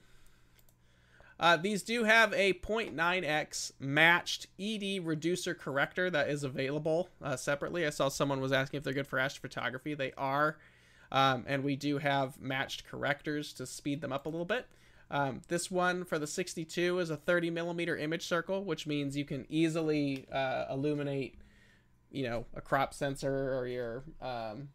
Uh, 1.41 1.57
these 1.57 1.83
do 1.83 2.05
have 2.05 2.33
a 2.33 2.53
0.9x 2.53 3.73
matched 3.79 4.49
ED 4.59 5.05
reducer 5.05 5.55
corrector 5.55 6.11
that 6.11 6.29
is 6.29 6.43
available 6.43 7.09
uh, 7.23 7.37
separately. 7.37 7.87
I 7.87 7.91
saw 7.91 8.09
someone 8.09 8.41
was 8.41 8.53
asking 8.53 8.79
if 8.79 8.85
they're 8.85 8.93
good 8.93 9.07
for 9.07 9.19
astrophotography. 9.19 9.97
They 9.97 10.13
are. 10.19 10.59
Um, 11.13 11.45
and 11.47 11.63
we 11.63 11.77
do 11.77 11.99
have 11.99 12.41
matched 12.41 12.85
correctors 12.85 13.53
to 13.55 13.67
speed 13.67 14.01
them 14.01 14.13
up 14.13 14.27
a 14.27 14.29
little 14.29 14.45
bit. 14.45 14.67
Um, 15.11 15.41
this 15.49 15.71
one 15.71 16.05
for 16.05 16.19
the 16.19 16.27
62 16.27 16.99
is 16.99 17.09
a 17.09 17.17
30 17.17 17.51
millimeter 17.51 17.97
image 17.97 18.27
circle, 18.27 18.65
which 18.65 18.87
means 18.87 19.17
you 19.17 19.25
can 19.25 19.47
easily 19.49 20.27
uh, 20.31 20.67
illuminate, 20.71 21.37
you 22.11 22.25
know, 22.29 22.45
a 22.55 22.61
crop 22.61 22.93
sensor 22.93 23.57
or 23.57 23.67
your, 23.67 24.03
um, 24.21 24.69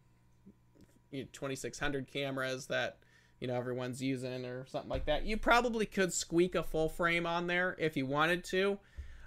your 1.12 1.26
2600 1.26 2.10
cameras 2.10 2.66
that 2.66 2.98
you 3.44 3.48
know 3.48 3.56
everyone's 3.56 4.02
using 4.02 4.46
or 4.46 4.64
something 4.68 4.88
like 4.88 5.04
that. 5.04 5.26
You 5.26 5.36
probably 5.36 5.84
could 5.84 6.14
squeak 6.14 6.54
a 6.54 6.62
full 6.62 6.88
frame 6.88 7.26
on 7.26 7.46
there 7.46 7.76
if 7.78 7.94
you 7.94 8.06
wanted 8.06 8.42
to. 8.44 8.78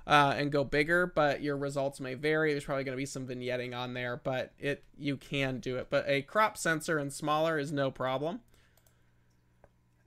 Uh, 0.08 0.34
and 0.38 0.54
go 0.54 0.64
bigger, 0.64 1.06
but 1.06 1.44
your 1.44 1.58
results 1.58 2.00
may 2.00 2.14
vary. 2.14 2.54
There's 2.54 2.64
probably 2.64 2.86
going 2.86 2.96
to 2.96 3.02
be 3.02 3.06
some 3.06 3.28
vignetting 3.28 3.78
on 3.78 3.94
there, 3.94 4.16
but 4.24 4.54
it 4.58 4.86
you 4.98 5.18
can 5.18 5.60
do 5.60 5.76
it. 5.76 5.88
But 5.90 6.06
a 6.08 6.22
crop 6.22 6.58
sensor 6.58 6.98
and 6.98 7.12
smaller 7.12 7.60
is 7.60 7.74
no 7.74 7.92
problem. 7.92 8.40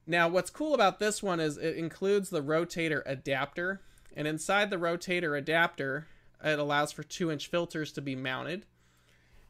Now, 0.06 0.26
what's 0.26 0.48
cool 0.48 0.72
about 0.72 0.98
this 0.98 1.22
one 1.22 1.38
is 1.38 1.58
it 1.58 1.76
includes 1.76 2.30
the 2.30 2.42
rotator 2.42 3.02
adapter, 3.04 3.82
and 4.16 4.26
inside 4.26 4.70
the 4.70 4.78
rotator 4.78 5.38
adapter, 5.38 6.06
it 6.42 6.58
allows 6.58 6.92
for 6.92 7.02
two 7.02 7.30
inch 7.30 7.48
filters 7.48 7.92
to 7.92 8.00
be 8.00 8.16
mounted. 8.16 8.64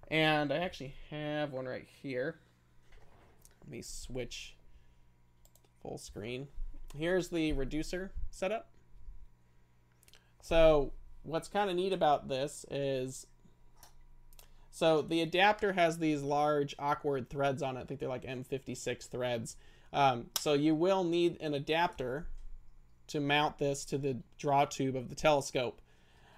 And 0.08 0.52
I 0.52 0.56
actually 0.56 0.96
have 1.10 1.52
one 1.52 1.66
right 1.66 1.86
here. 2.02 2.40
Let 3.70 3.76
me 3.76 3.82
switch 3.82 4.56
full 5.80 5.96
screen. 5.96 6.48
Here's 6.92 7.28
the 7.28 7.52
reducer 7.52 8.10
setup. 8.28 8.68
So 10.42 10.92
what's 11.22 11.46
kind 11.46 11.70
of 11.70 11.76
neat 11.76 11.92
about 11.92 12.26
this 12.26 12.66
is 12.68 13.28
so 14.72 15.02
the 15.02 15.20
adapter 15.20 15.74
has 15.74 15.98
these 15.98 16.20
large 16.20 16.74
awkward 16.80 17.30
threads 17.30 17.62
on 17.62 17.76
it. 17.76 17.82
I 17.82 17.84
think 17.84 18.00
they're 18.00 18.08
like 18.08 18.24
M56 18.24 19.08
threads. 19.08 19.56
Um, 19.92 20.30
so 20.40 20.54
you 20.54 20.74
will 20.74 21.04
need 21.04 21.40
an 21.40 21.54
adapter 21.54 22.26
to 23.06 23.20
mount 23.20 23.58
this 23.58 23.84
to 23.84 23.98
the 23.98 24.16
draw 24.36 24.64
tube 24.64 24.96
of 24.96 25.10
the 25.10 25.14
telescope. 25.14 25.80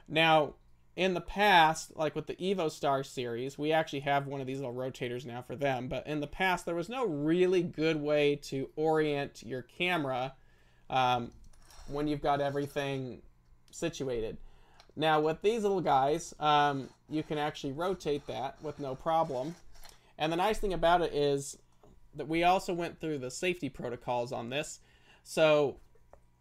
Now, 0.07 0.53
in 0.95 1.15
the 1.15 1.21
past, 1.21 1.97
like 1.97 2.15
with 2.15 2.27
the 2.27 2.37
Evo 2.37 2.71
Star 2.71 3.03
series, 3.03 3.57
we 3.57 3.73
actually 3.73 4.01
have 4.01 4.27
one 4.27 4.41
of 4.41 4.47
these 4.47 4.59
little 4.59 4.75
rotators 4.75 5.25
now 5.25 5.41
for 5.41 5.57
them. 5.57 5.89
But 5.89 6.07
in 6.07 6.21
the 6.21 6.27
past, 6.27 6.67
there 6.67 6.75
was 6.75 6.89
no 6.89 7.07
really 7.07 7.63
good 7.63 7.97
way 7.97 8.37
to 8.43 8.69
orient 8.77 9.43
your 9.45 9.63
camera 9.63 10.35
um, 10.91 11.31
when 11.89 12.09
you've 12.09 12.23
got 12.23 12.41
everything 12.41 13.23
situated. 13.71 14.37
Now 14.95 15.21
with 15.21 15.41
these 15.41 15.63
little 15.63 15.81
guys, 15.81 16.35
um, 16.39 16.91
you 17.09 17.23
can 17.23 17.39
actually 17.39 17.73
rotate 17.73 18.27
that 18.27 18.57
with 18.63 18.79
no 18.79 18.95
problem. 18.95 19.55
And 20.19 20.31
the 20.31 20.37
nice 20.37 20.59
thing 20.59 20.75
about 20.75 21.01
it 21.01 21.15
is 21.15 21.57
that 22.15 22.29
we 22.29 22.45
also 22.45 22.75
went 22.75 23.01
through 23.01 23.19
the 23.19 23.31
safety 23.31 23.71
protocols 23.71 24.33
on 24.33 24.51
this. 24.51 24.81
So 25.25 25.77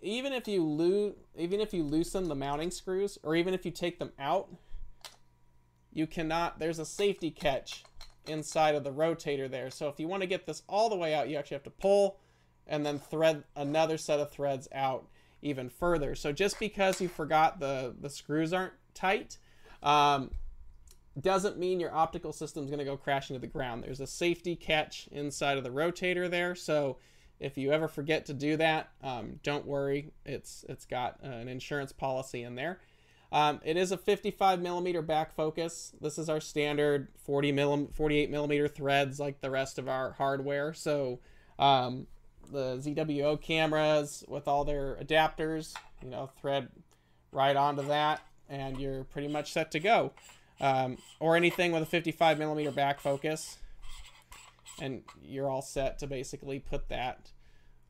even 0.02 0.34
if 0.34 0.48
you 0.48 0.64
loo- 0.64 1.16
even 1.38 1.60
if 1.60 1.74
you 1.74 1.84
loosen 1.84 2.28
the 2.28 2.36
mounting 2.36 2.72
screws 2.72 3.18
or 3.24 3.36
even 3.36 3.54
if 3.54 3.66
you 3.66 3.72
take 3.72 4.00
them 4.00 4.12
out, 4.20 4.50
you 5.94 6.08
cannot 6.08 6.60
there's 6.60 6.80
a 6.80 6.86
safety 6.86 7.32
catch 7.32 7.84
inside 8.28 8.76
of 8.76 8.84
the 8.84 8.92
rotator 8.92 9.50
there. 9.50 9.70
So 9.70 9.88
if 9.88 10.00
you 10.00 10.08
want 10.08 10.22
to 10.22 10.28
get 10.28 10.46
this 10.46 10.64
all 10.68 10.90
the 10.90 10.96
way 10.96 11.14
out, 11.14 11.30
you 11.30 11.38
actually 11.38 11.56
have 11.56 11.64
to 11.64 11.70
pull 11.70 12.18
and 12.68 12.86
then 12.86 13.00
thread 13.00 13.44
another 13.56 13.98
set 13.98 14.20
of 14.20 14.32
threads 14.32 14.68
out 14.74 15.08
even 15.42 15.70
further. 15.70 16.16
So 16.16 16.32
just 16.32 16.60
because 16.60 17.02
you 17.02 17.08
forgot 17.08 17.60
the, 17.60 17.96
the 18.00 18.10
screws 18.10 18.54
aren't 18.54 18.74
tight, 18.94 19.38
um, 19.82 20.32
doesn't 21.20 21.58
mean 21.58 21.80
your 21.80 21.94
optical 21.94 22.32
system 22.32 22.64
is 22.64 22.70
going 22.70 22.80
to 22.80 22.86
go 22.86 22.96
crashing 22.96 23.36
to 23.36 23.40
the 23.40 23.48
ground. 23.48 23.84
There's 23.84 24.00
a 24.00 24.08
safety 24.08 24.56
catch 24.56 25.10
inside 25.12 25.58
of 25.58 25.64
the 25.64 25.72
rotator 25.72 26.30
there. 26.30 26.56
So 26.56 26.98
if 27.42 27.58
you 27.58 27.72
ever 27.72 27.88
forget 27.88 28.28
to 28.28 28.34
do 28.34 28.56
that, 28.58 28.90
um, 29.04 29.40
don't 29.44 29.66
worry. 29.66 30.12
It's 30.26 30.64
it's 30.70 30.86
got 30.86 31.20
an 31.22 31.48
insurance 31.48 31.92
policy 31.92 32.44
in 32.44 32.56
there. 32.56 32.80
Um, 33.32 33.62
it 33.64 33.78
is 33.78 33.92
a 33.92 33.98
55 33.98 34.62
millimeter 34.62 35.02
back 35.02 35.34
focus. 35.34 35.94
This 36.00 36.18
is 36.18 36.30
our 36.30 36.42
standard 36.42 37.08
40 37.26 37.54
millim, 37.54 37.94
48 37.94 38.30
millimeter 38.30 38.68
threads 38.68 39.20
like 39.20 39.42
the 39.42 39.50
rest 39.50 39.80
of 39.80 39.88
our 39.88 40.12
hardware. 40.12 40.74
So 40.74 41.20
um, 41.58 42.08
the 42.52 42.78
ZWO 42.78 43.42
cameras 43.42 44.24
with 44.28 44.48
all 44.48 44.66
their 44.66 44.96
adapters, 44.96 45.74
you 46.04 46.10
know, 46.10 46.30
thread 46.42 46.68
right 47.32 47.56
onto 47.56 47.88
that, 47.88 48.22
and 48.50 48.78
you're 48.78 49.06
pretty 49.06 49.30
much 49.30 49.54
set 49.54 49.72
to 49.72 49.80
go. 49.80 50.12
Um, 50.60 50.98
or 51.20 51.36
anything 51.36 51.72
with 51.72 51.84
a 51.84 51.88
55 51.88 52.38
millimeter 52.38 52.70
back 52.70 53.00
focus, 53.00 53.58
and 54.80 55.04
you're 55.24 55.50
all 55.50 55.62
set 55.62 56.00
to 56.00 56.08
basically 56.08 56.60
put 56.60 56.90
that 56.90 57.32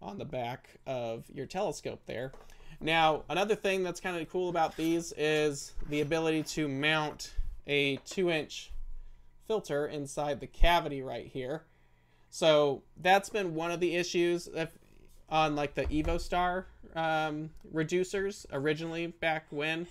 on 0.01 0.17
the 0.17 0.25
back 0.25 0.79
of 0.88 1.25
your 1.33 1.45
telescope 1.45 2.01
there. 2.05 2.31
Now, 2.79 3.23
another 3.29 3.55
thing 3.55 3.83
that's 3.83 4.00
kind 4.00 4.19
of 4.19 4.29
cool 4.29 4.50
about 4.50 4.75
these 4.75 5.13
is 5.15 5.73
the 5.89 6.01
ability 6.01 6.43
to 6.43 6.67
mount 6.67 7.33
a 7.67 7.97
two 7.97 8.31
inch 8.31 8.71
filter 9.47 9.85
inside 9.85 10.39
the 10.39 10.47
cavity 10.47 11.01
right 11.03 11.27
here. 11.27 11.63
So 12.29 12.83
that's 12.97 13.29
been 13.29 13.53
one 13.53 13.71
of 13.71 13.79
the 13.79 13.95
issues 13.95 14.47
if, 14.55 14.69
on 15.29 15.55
like 15.55 15.75
the 15.75 15.83
EvoStar 15.83 16.65
um, 16.95 17.51
reducers 17.73 18.45
originally 18.51 19.07
back 19.07 19.45
when 19.50 19.88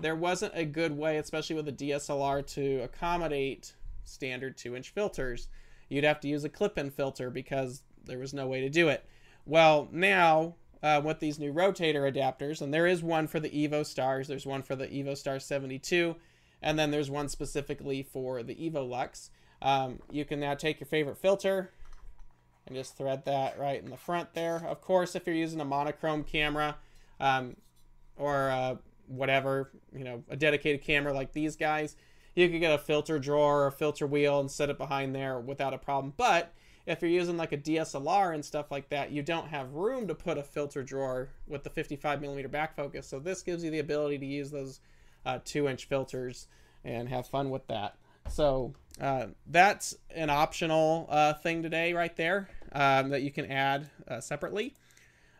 there 0.00 0.16
wasn't 0.16 0.52
a 0.54 0.64
good 0.64 0.96
way, 0.96 1.18
especially 1.18 1.56
with 1.56 1.68
a 1.68 1.72
DSLR, 1.72 2.46
to 2.54 2.80
accommodate 2.82 3.74
standard 4.04 4.56
two 4.56 4.76
inch 4.76 4.90
filters. 4.90 5.48
You'd 5.90 6.04
have 6.04 6.20
to 6.20 6.28
use 6.28 6.44
a 6.44 6.48
clip 6.48 6.78
in 6.78 6.90
filter 6.90 7.28
because 7.28 7.82
there 8.06 8.18
was 8.18 8.32
no 8.32 8.46
way 8.46 8.62
to 8.62 8.70
do 8.70 8.88
it. 8.88 9.04
Well, 9.44 9.88
now 9.92 10.54
uh, 10.82 11.02
with 11.04 11.20
these 11.20 11.38
new 11.38 11.52
rotator 11.52 12.10
adapters, 12.10 12.62
and 12.62 12.72
there 12.72 12.86
is 12.86 13.02
one 13.02 13.26
for 13.26 13.40
the 13.40 13.50
Evo 13.50 13.84
Stars, 13.84 14.28
there's 14.28 14.46
one 14.46 14.62
for 14.62 14.76
the 14.76 14.86
Evo 14.86 15.16
Star 15.16 15.38
72, 15.38 16.16
and 16.62 16.78
then 16.78 16.90
there's 16.90 17.10
one 17.10 17.28
specifically 17.28 18.02
for 18.02 18.42
the 18.42 18.54
EvoLux. 18.54 19.30
Um, 19.60 19.98
you 20.10 20.24
can 20.24 20.40
now 20.40 20.54
take 20.54 20.80
your 20.80 20.86
favorite 20.86 21.18
filter, 21.18 21.72
and 22.66 22.76
just 22.76 22.96
thread 22.96 23.24
that 23.24 23.58
right 23.58 23.82
in 23.82 23.90
the 23.90 23.96
front 23.96 24.32
there. 24.34 24.64
Of 24.66 24.80
course, 24.80 25.14
if 25.14 25.26
you're 25.26 25.36
using 25.36 25.60
a 25.60 25.64
monochrome 25.64 26.24
camera 26.24 26.76
um, 27.18 27.56
or 28.16 28.50
uh, 28.50 28.76
whatever, 29.08 29.70
you 29.92 30.04
know, 30.04 30.22
a 30.30 30.36
dedicated 30.36 30.82
camera 30.82 31.12
like 31.12 31.32
these 31.32 31.56
guys, 31.56 31.96
you 32.34 32.48
could 32.48 32.60
get 32.60 32.72
a 32.72 32.78
filter 32.78 33.18
drawer 33.18 33.62
or 33.62 33.66
a 33.66 33.72
filter 33.72 34.06
wheel 34.06 34.40
and 34.40 34.50
set 34.50 34.70
it 34.70 34.78
behind 34.78 35.14
there 35.14 35.38
without 35.38 35.74
a 35.74 35.78
problem. 35.78 36.12
But 36.16 36.52
if 36.86 37.02
you're 37.02 37.10
using 37.10 37.36
like 37.36 37.52
a 37.52 37.58
DSLR 37.58 38.34
and 38.34 38.44
stuff 38.44 38.70
like 38.70 38.88
that, 38.88 39.10
you 39.10 39.22
don't 39.22 39.48
have 39.48 39.72
room 39.72 40.08
to 40.08 40.14
put 40.14 40.38
a 40.38 40.42
filter 40.42 40.82
drawer 40.82 41.28
with 41.46 41.62
the 41.64 41.70
55 41.70 42.20
millimeter 42.20 42.48
back 42.48 42.74
focus. 42.74 43.06
So 43.06 43.18
this 43.18 43.42
gives 43.42 43.62
you 43.62 43.70
the 43.70 43.78
ability 43.78 44.18
to 44.18 44.26
use 44.26 44.50
those 44.50 44.80
uh, 45.26 45.38
two 45.44 45.68
inch 45.68 45.86
filters 45.86 46.46
and 46.84 47.08
have 47.08 47.26
fun 47.26 47.50
with 47.50 47.66
that. 47.68 47.96
So 48.28 48.74
uh, 49.00 49.26
that's 49.46 49.96
an 50.14 50.30
optional 50.30 51.06
uh, 51.10 51.34
thing 51.34 51.62
today, 51.62 51.92
right 51.92 52.14
there, 52.16 52.48
um, 52.72 53.10
that 53.10 53.22
you 53.22 53.30
can 53.30 53.50
add 53.50 53.88
uh, 54.08 54.20
separately. 54.20 54.74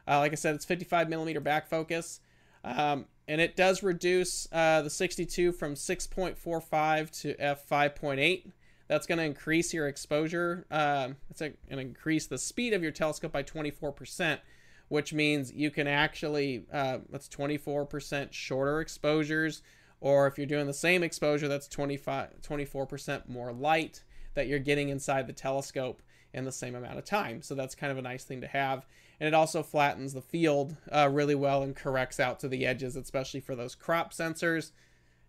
Uh, 0.06 0.18
like 0.18 0.32
I 0.32 0.36
said, 0.36 0.54
it's 0.54 0.64
55 0.64 1.08
millimeter 1.08 1.40
back 1.40 1.68
focus, 1.68 2.20
um, 2.64 3.06
and 3.28 3.40
it 3.40 3.56
does 3.56 3.82
reduce 3.82 4.48
uh, 4.52 4.82
the 4.82 4.90
62 4.90 5.52
from 5.52 5.74
6.45 5.74 7.20
to 7.22 7.34
f5.8. 7.34 8.50
That's 8.88 9.06
going 9.06 9.18
to 9.18 9.24
increase 9.24 9.72
your 9.72 9.86
exposure. 9.86 10.66
Um, 10.70 11.16
it's 11.30 11.40
going 11.40 11.54
to 11.70 11.78
increase 11.78 12.26
the 12.26 12.38
speed 12.38 12.72
of 12.72 12.82
your 12.82 12.90
telescope 12.90 13.30
by 13.30 13.44
24%, 13.44 14.40
which 14.88 15.12
means 15.12 15.52
you 15.52 15.70
can 15.70 15.86
actually 15.86 16.64
uh, 16.72 16.98
that's 17.10 17.28
24% 17.28 18.32
shorter 18.32 18.80
exposures 18.80 19.62
or 20.00 20.26
if 20.26 20.38
you're 20.38 20.46
doing 20.46 20.66
the 20.66 20.72
same 20.72 21.02
exposure, 21.02 21.46
that's 21.48 21.68
25, 21.68 22.40
24% 22.42 23.28
more 23.28 23.52
light 23.52 24.02
that 24.34 24.46
you're 24.46 24.58
getting 24.58 24.88
inside 24.88 25.26
the 25.26 25.32
telescope 25.32 26.02
in 26.32 26.44
the 26.44 26.52
same 26.52 26.74
amount 26.74 26.98
of 26.98 27.04
time. 27.04 27.42
So 27.42 27.54
that's 27.54 27.74
kind 27.74 27.92
of 27.92 27.98
a 27.98 28.02
nice 28.02 28.24
thing 28.24 28.40
to 28.40 28.46
have. 28.46 28.86
And 29.20 29.26
it 29.26 29.34
also 29.34 29.62
flattens 29.62 30.14
the 30.14 30.22
field 30.22 30.76
uh, 30.90 31.08
really 31.12 31.34
well 31.34 31.62
and 31.62 31.76
corrects 31.76 32.18
out 32.18 32.40
to 32.40 32.48
the 32.48 32.66
edges, 32.66 32.96
especially 32.96 33.40
for 33.40 33.54
those 33.54 33.74
crop 33.74 34.14
sensors. 34.14 34.72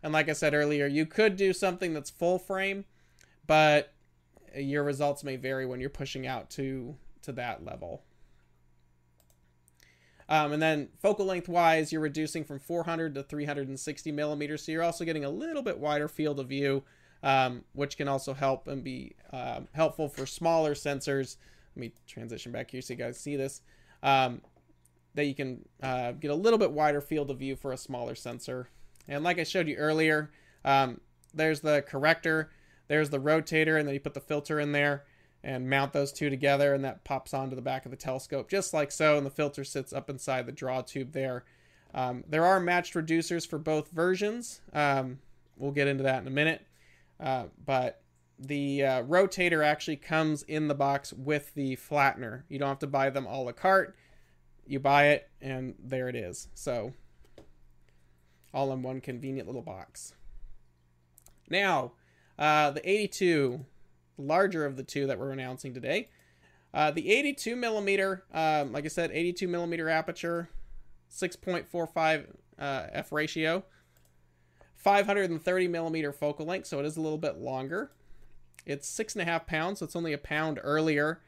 And 0.01 0.13
like 0.13 0.29
I 0.29 0.33
said 0.33 0.53
earlier, 0.53 0.87
you 0.87 1.05
could 1.05 1.35
do 1.35 1.51
something 1.51 1.93
that's 1.93 2.09
full 2.09 2.39
frame, 2.39 2.85
but 3.45 3.93
your 4.55 4.83
results 4.83 5.23
may 5.23 5.35
vary 5.35 5.65
when 5.65 5.79
you're 5.79 5.89
pushing 5.89 6.25
out 6.25 6.49
to 6.51 6.95
to 7.23 7.31
that 7.33 7.63
level. 7.63 8.01
Um, 10.27 10.53
and 10.53 10.61
then 10.61 10.87
focal 11.01 11.25
length 11.25 11.49
wise, 11.49 11.91
you're 11.91 12.01
reducing 12.01 12.45
from 12.45 12.57
400 12.57 13.13
to 13.15 13.23
360 13.23 14.11
millimeters. 14.13 14.63
So 14.63 14.71
you're 14.71 14.81
also 14.81 15.03
getting 15.03 15.25
a 15.25 15.29
little 15.29 15.61
bit 15.61 15.77
wider 15.77 16.07
field 16.07 16.39
of 16.39 16.47
view, 16.47 16.83
um, 17.21 17.65
which 17.73 17.97
can 17.97 18.07
also 18.07 18.33
help 18.33 18.67
and 18.67 18.81
be 18.81 19.15
um, 19.33 19.67
helpful 19.73 20.07
for 20.07 20.25
smaller 20.25 20.73
sensors. 20.73 21.35
Let 21.75 21.81
me 21.81 21.91
transition 22.07 22.53
back 22.53 22.71
here 22.71 22.81
so 22.81 22.93
you 22.93 22.97
guys 22.97 23.19
see 23.19 23.35
this. 23.35 23.61
Um, 24.03 24.41
that 25.13 25.25
you 25.25 25.35
can 25.35 25.65
uh, 25.83 26.13
get 26.13 26.31
a 26.31 26.35
little 26.35 26.59
bit 26.59 26.71
wider 26.71 27.01
field 27.01 27.29
of 27.29 27.39
view 27.39 27.55
for 27.55 27.73
a 27.73 27.77
smaller 27.77 28.15
sensor. 28.15 28.69
And 29.07 29.23
like 29.23 29.39
I 29.39 29.43
showed 29.43 29.67
you 29.67 29.75
earlier, 29.75 30.31
um, 30.63 31.01
there's 31.33 31.59
the 31.61 31.81
corrector, 31.81 32.51
there's 32.87 33.09
the 33.09 33.19
rotator, 33.19 33.77
and 33.77 33.87
then 33.87 33.93
you 33.93 33.99
put 33.99 34.13
the 34.13 34.21
filter 34.21 34.59
in 34.59 34.71
there 34.71 35.03
and 35.43 35.69
mount 35.69 35.91
those 35.91 36.11
two 36.11 36.29
together 36.29 36.73
and 36.73 36.83
that 36.83 37.03
pops 37.03 37.33
onto 37.33 37.55
the 37.55 37.61
back 37.61 37.85
of 37.85 37.91
the 37.91 37.97
telescope 37.97 38.47
just 38.47 38.73
like 38.75 38.91
so 38.91 39.17
and 39.17 39.25
the 39.25 39.31
filter 39.31 39.63
sits 39.63 39.91
up 39.91 40.09
inside 40.09 40.45
the 40.45 40.51
draw 40.51 40.81
tube 40.81 41.13
there. 41.13 41.43
Um, 41.93 42.23
there 42.27 42.45
are 42.45 42.59
matched 42.59 42.93
reducers 42.93 43.45
for 43.45 43.57
both 43.57 43.89
versions. 43.89 44.61
Um, 44.71 45.19
we'll 45.57 45.71
get 45.71 45.87
into 45.87 46.03
that 46.03 46.21
in 46.21 46.27
a 46.27 46.31
minute. 46.31 46.65
Uh, 47.19 47.45
but 47.65 48.00
the 48.41 48.83
uh, 48.83 49.03
rotator 49.03 49.63
actually 49.63 49.97
comes 49.97 50.43
in 50.43 50.67
the 50.67 50.75
box 50.75 51.13
with 51.13 51.53
the 51.53 51.75
flattener. 51.75 52.43
You 52.49 52.59
don't 52.59 52.69
have 52.69 52.79
to 52.79 52.87
buy 52.87 53.09
them 53.11 53.27
all 53.27 53.43
a 53.43 53.45
la 53.45 53.51
carte. 53.51 53.95
You 54.65 54.79
buy 54.79 55.09
it 55.09 55.29
and 55.41 55.75
there 55.79 56.09
it 56.09 56.15
is. 56.15 56.47
So 56.55 56.93
all 58.53 58.73
in 58.73 58.81
one 58.81 58.99
convenient 58.99 59.47
little 59.47 59.61
box. 59.61 60.15
Now 61.49 61.93
uh, 62.39 62.71
the 62.71 62.89
82 62.89 63.65
larger 64.17 64.65
of 64.65 64.75
the 64.75 64.83
two 64.83 65.07
that 65.07 65.19
we're 65.19 65.31
announcing 65.31 65.73
today. 65.73 66.09
Uh, 66.73 66.89
the 66.89 67.11
82 67.11 67.55
millimeter, 67.55 68.23
um, 68.33 68.71
like 68.71 68.85
I 68.85 68.87
said, 68.87 69.11
82 69.11 69.47
millimeter 69.47 69.89
aperture, 69.89 70.49
6.45 71.11 72.27
uh, 72.57 72.87
f 72.91 73.11
ratio, 73.11 73.63
530 74.75 75.67
millimeter 75.67 76.13
focal 76.13 76.45
length, 76.45 76.67
so 76.67 76.79
it 76.79 76.85
is 76.85 76.97
a 76.97 77.01
little 77.01 77.17
bit 77.17 77.37
longer. 77.37 77.91
It's 78.65 78.87
six 78.87 79.13
and 79.13 79.21
a 79.21 79.25
half 79.25 79.45
pounds, 79.45 79.79
so 79.79 79.85
it's 79.85 79.95
only 79.95 80.13
a 80.13 80.17
pound 80.17 80.59
earlier 80.63 81.21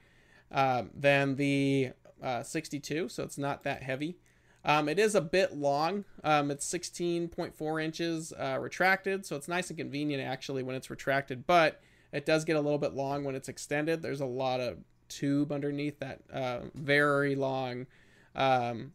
uh, 0.52 0.84
than 0.94 1.36
the 1.36 1.92
uh, 2.22 2.44
62, 2.44 3.10
so 3.10 3.24
it's 3.24 3.38
not 3.38 3.63
that 3.63 3.84
heavy. 3.84 4.18
Um, 4.66 4.88
it 4.88 4.98
is 4.98 5.13
a 5.13 5.22
bit 5.22 5.58
long. 5.58 6.06
Um, 6.24 6.50
it's 6.50 6.66
16.4 6.72 7.84
inches 7.84 8.32
uh, 8.34 8.58
retracted, 8.62 9.25
so 9.25 9.36
it's 9.36 9.48
nice 9.48 9.70
and 9.70 9.78
convenient 9.78 10.24
actually 10.24 10.63
when 10.63 10.75
it's 10.75 10.90
retracted, 10.90 11.46
but 11.46 11.82
it 12.13 12.25
does 12.25 12.46
get 12.46 12.56
a 12.56 12.62
little 12.62 12.78
bit 12.78 12.94
long 12.94 13.24
when 13.24 13.36
it's 13.36 13.50
extended. 13.50 14.02
There's 14.02 14.22
a 14.22 14.25
lot 14.25 14.62
of 14.62 14.78
tube 15.10 15.52
underneath 15.52 16.00
that 16.00 16.22
uh, 16.32 16.60
very 16.74 17.36
long 17.36 17.88
um, 18.36 18.94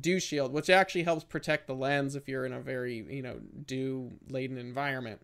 dew 0.00 0.18
shield, 0.18 0.52
which 0.52 0.70
actually 0.70 1.02
helps 1.02 1.24
protect 1.24 1.66
the 1.66 1.74
lens 1.74 2.16
if 2.16 2.28
you're 2.28 2.46
in 2.46 2.52
a 2.52 2.60
very, 2.60 3.04
you 3.10 3.22
know, 3.22 3.38
dew 3.66 4.12
laden 4.30 4.56
environment. 4.56 5.20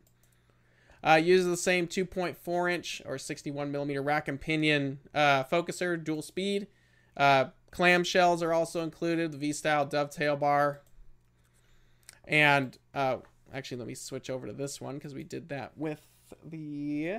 Uh, 1.04 1.14
uses 1.14 1.47
the 1.47 1.56
same 1.56 1.88
2.4 1.88 2.73
inch 2.73 3.02
or 3.04 3.18
61 3.18 3.73
millimeter 3.73 4.02
rack 4.02 4.28
and 4.28 4.40
pinion 4.40 5.00
uh, 5.14 5.42
focuser, 5.44 6.02
dual 6.02 6.23
speed. 6.23 6.68
Uh, 7.16 7.47
clamshells 7.73 8.42
are 8.42 8.52
also 8.52 8.82
included, 8.82 9.32
the 9.32 9.38
V 9.38 9.52
style 9.52 9.85
dovetail 9.85 10.37
bar. 10.37 10.82
And 12.25 12.78
uh, 12.94 13.16
actually, 13.52 13.78
let 13.78 13.88
me 13.88 13.94
switch 13.94 14.30
over 14.30 14.47
to 14.47 14.52
this 14.52 14.80
one 14.80 14.94
because 14.94 15.12
we 15.12 15.25
did 15.25 15.49
that 15.49 15.73
with 15.76 16.06
the 16.44 17.18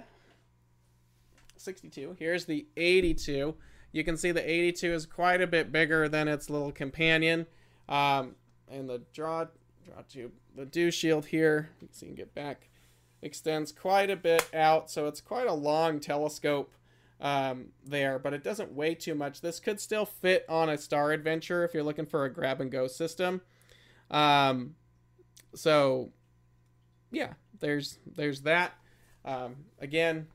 62. 1.57 2.15
Here's 2.17 2.45
the 2.45 2.65
82. 2.77 3.55
You 3.91 4.03
can 4.03 4.15
see 4.15 4.31
the 4.31 4.49
82 4.49 4.93
is 4.93 5.05
quite 5.05 5.41
a 5.41 5.47
bit 5.47 5.71
bigger 5.71 6.07
than 6.07 6.27
its 6.27 6.49
little 6.49 6.71
companion. 6.71 7.47
Um, 7.89 8.35
and 8.71 8.89
the 8.89 9.01
draw, 9.13 9.45
draw 9.85 10.01
tube, 10.07 10.31
the 10.55 10.65
dew 10.65 10.89
shield 10.89 11.25
here, 11.25 11.69
see 11.91 12.05
you 12.05 12.11
can 12.11 12.15
get 12.15 12.33
back 12.33 12.69
extends 13.23 13.71
quite 13.71 14.09
a 14.09 14.15
bit 14.15 14.47
out, 14.53 14.91
so 14.91 15.07
it's 15.07 15.21
quite 15.21 15.47
a 15.47 15.53
long 15.53 15.99
telescope 15.99 16.73
um, 17.19 17.67
there, 17.85 18.19
but 18.19 18.33
it 18.33 18.43
doesn't 18.43 18.73
weigh 18.73 18.95
too 18.95 19.15
much. 19.15 19.41
This 19.41 19.59
could 19.59 19.79
still 19.79 20.05
fit 20.05 20.45
on 20.49 20.69
a 20.69 20.77
Star 20.77 21.11
Adventure 21.11 21.63
if 21.63 21.73
you're 21.73 21.83
looking 21.83 22.05
for 22.05 22.25
a 22.25 22.33
grab 22.33 22.59
and 22.59 22.71
go 22.71 22.87
system. 22.87 23.41
Um, 24.11 24.75
so 25.55 26.11
yeah, 27.11 27.33
there's 27.59 27.97
there's 28.05 28.41
that. 28.41 28.73
Um, 29.23 29.55
again, 29.79 30.27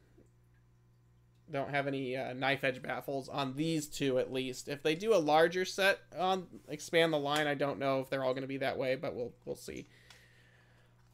don't 1.51 1.71
have 1.71 1.87
any 1.87 2.17
uh, 2.17 2.33
knife 2.33 2.65
edge 2.65 2.83
baffles 2.83 3.29
on 3.29 3.55
these 3.55 3.87
two 3.87 4.19
at 4.19 4.33
least. 4.33 4.69
If 4.69 4.83
they 4.83 4.95
do 4.95 5.15
a 5.15 5.17
larger 5.17 5.65
set 5.65 6.01
on 6.19 6.47
expand 6.69 7.13
the 7.13 7.19
line, 7.19 7.47
I 7.47 7.55
don't 7.55 7.79
know 7.79 8.01
if 8.01 8.09
they're 8.09 8.25
all 8.25 8.33
going 8.33 8.43
to 8.43 8.49
be 8.49 8.59
that 8.59 8.79
way, 8.79 8.97
but 8.97 9.15
we'll 9.15 9.33
we'll 9.45 9.57
see. 9.57 9.87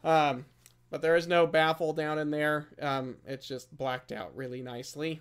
Um, 0.04 0.44
but 0.94 1.02
there 1.02 1.16
is 1.16 1.26
no 1.26 1.44
baffle 1.44 1.92
down 1.92 2.20
in 2.20 2.30
there. 2.30 2.68
Um, 2.80 3.16
it's 3.26 3.48
just 3.48 3.76
blacked 3.76 4.12
out 4.12 4.30
really 4.36 4.62
nicely. 4.62 5.20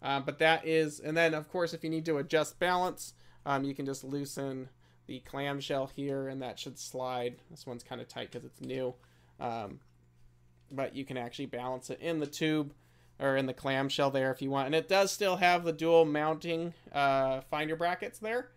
Um, 0.00 0.22
but 0.24 0.38
that 0.38 0.66
is, 0.66 1.00
and 1.00 1.14
then 1.14 1.34
of 1.34 1.50
course, 1.50 1.74
if 1.74 1.84
you 1.84 1.90
need 1.90 2.06
to 2.06 2.16
adjust 2.16 2.58
balance, 2.58 3.12
um, 3.44 3.62
you 3.64 3.74
can 3.74 3.84
just 3.84 4.04
loosen 4.04 4.70
the 5.06 5.20
clamshell 5.20 5.90
here, 5.94 6.28
and 6.28 6.40
that 6.40 6.58
should 6.58 6.78
slide. 6.78 7.36
This 7.50 7.66
one's 7.66 7.82
kind 7.82 8.00
of 8.00 8.08
tight 8.08 8.32
because 8.32 8.46
it's 8.46 8.62
new, 8.62 8.94
um, 9.38 9.80
but 10.72 10.96
you 10.96 11.04
can 11.04 11.18
actually 11.18 11.44
balance 11.44 11.90
it 11.90 12.00
in 12.00 12.18
the 12.18 12.26
tube 12.26 12.72
or 13.20 13.36
in 13.36 13.44
the 13.44 13.52
clamshell 13.52 14.10
there 14.10 14.30
if 14.30 14.40
you 14.40 14.48
want. 14.48 14.64
And 14.64 14.74
it 14.74 14.88
does 14.88 15.12
still 15.12 15.36
have 15.36 15.64
the 15.64 15.74
dual 15.74 16.06
mounting 16.06 16.72
uh, 16.90 17.42
finder 17.50 17.76
brackets 17.76 18.18
there, 18.18 18.48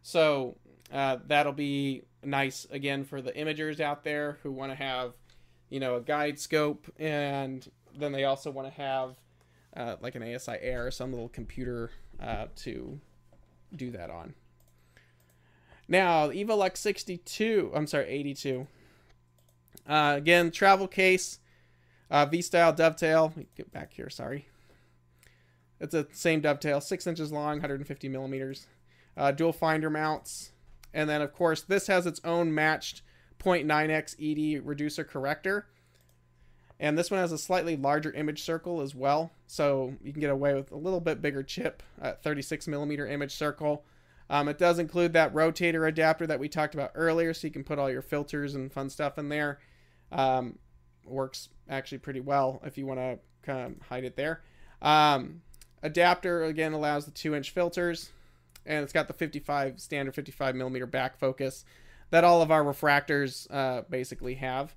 so 0.00 0.56
uh, 0.90 1.18
that'll 1.26 1.52
be 1.52 2.04
nice 2.24 2.66
again 2.70 3.04
for 3.04 3.20
the 3.20 3.32
imagers 3.32 3.78
out 3.78 4.04
there 4.04 4.38
who 4.42 4.52
want 4.52 4.72
to 4.72 4.76
have 4.76 5.12
you 5.72 5.80
know, 5.80 5.96
a 5.96 6.02
guide 6.02 6.38
scope, 6.38 6.92
and 6.98 7.66
then 7.96 8.12
they 8.12 8.24
also 8.24 8.50
want 8.50 8.68
to 8.68 8.74
have 8.74 9.16
uh, 9.74 9.96
like 10.02 10.14
an 10.14 10.22
ASI 10.22 10.56
Air, 10.60 10.90
some 10.90 11.10
little 11.12 11.30
computer 11.30 11.90
uh, 12.20 12.46
to 12.56 13.00
do 13.74 13.90
that 13.90 14.10
on. 14.10 14.34
Now, 15.88 16.26
the 16.26 16.44
Evolux 16.44 16.76
62, 16.76 17.72
I'm 17.74 17.86
sorry, 17.86 18.06
82. 18.06 18.66
Uh, 19.88 20.14
again, 20.18 20.50
travel 20.50 20.86
case, 20.86 21.38
uh, 22.10 22.26
V-style 22.26 22.74
dovetail. 22.74 23.32
Get 23.56 23.72
back 23.72 23.94
here, 23.94 24.10
sorry. 24.10 24.48
It's 25.80 25.94
a 25.94 26.06
same 26.12 26.42
dovetail, 26.42 26.82
six 26.82 27.06
inches 27.06 27.32
long, 27.32 27.56
150 27.56 28.10
millimeters. 28.10 28.66
Uh, 29.16 29.32
dual 29.32 29.54
finder 29.54 29.88
mounts, 29.88 30.52
and 30.92 31.08
then 31.08 31.22
of 31.22 31.32
course 31.32 31.62
this 31.62 31.86
has 31.86 32.06
its 32.06 32.20
own 32.24 32.54
matched 32.54 33.02
0.9x 33.42 34.16
ED 34.20 34.64
reducer 34.64 35.04
corrector. 35.04 35.66
And 36.80 36.98
this 36.98 37.10
one 37.10 37.20
has 37.20 37.30
a 37.30 37.38
slightly 37.38 37.76
larger 37.76 38.12
image 38.12 38.42
circle 38.42 38.80
as 38.80 38.94
well, 38.94 39.30
so 39.46 39.94
you 40.02 40.12
can 40.12 40.20
get 40.20 40.30
away 40.30 40.54
with 40.54 40.72
a 40.72 40.76
little 40.76 41.00
bit 41.00 41.22
bigger 41.22 41.42
chip 41.44 41.82
at 42.00 42.22
36 42.24 42.66
millimeter 42.66 43.06
image 43.06 43.34
circle. 43.34 43.84
Um, 44.28 44.48
it 44.48 44.58
does 44.58 44.78
include 44.78 45.12
that 45.12 45.32
rotator 45.32 45.86
adapter 45.86 46.26
that 46.26 46.40
we 46.40 46.48
talked 46.48 46.74
about 46.74 46.90
earlier, 46.94 47.34
so 47.34 47.46
you 47.46 47.52
can 47.52 47.62
put 47.62 47.78
all 47.78 47.90
your 47.90 48.02
filters 48.02 48.54
and 48.54 48.72
fun 48.72 48.90
stuff 48.90 49.16
in 49.16 49.28
there. 49.28 49.60
Um, 50.10 50.58
works 51.04 51.50
actually 51.68 51.98
pretty 51.98 52.20
well 52.20 52.60
if 52.64 52.76
you 52.76 52.86
want 52.86 52.98
to 52.98 53.18
kind 53.42 53.76
of 53.76 53.86
hide 53.86 54.04
it 54.04 54.16
there. 54.16 54.42
Um, 54.80 55.42
adapter 55.82 56.44
again 56.44 56.72
allows 56.72 57.04
the 57.04 57.10
two 57.10 57.34
inch 57.34 57.50
filters, 57.50 58.10
and 58.66 58.82
it's 58.82 58.92
got 58.92 59.06
the 59.06 59.14
55 59.14 59.78
standard 59.80 60.14
55 60.14 60.56
millimeter 60.56 60.86
back 60.86 61.16
focus 61.16 61.64
that 62.12 62.24
all 62.24 62.42
of 62.42 62.50
our 62.50 62.62
refractors 62.62 63.46
uh, 63.50 63.82
basically 63.88 64.34
have. 64.34 64.74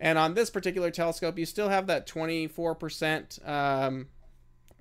And 0.00 0.16
on 0.16 0.32
this 0.32 0.48
particular 0.48 0.90
telescope, 0.90 1.38
you 1.38 1.44
still 1.44 1.68
have 1.68 1.86
that 1.88 2.06
24% 2.08 3.46
um, 3.46 4.08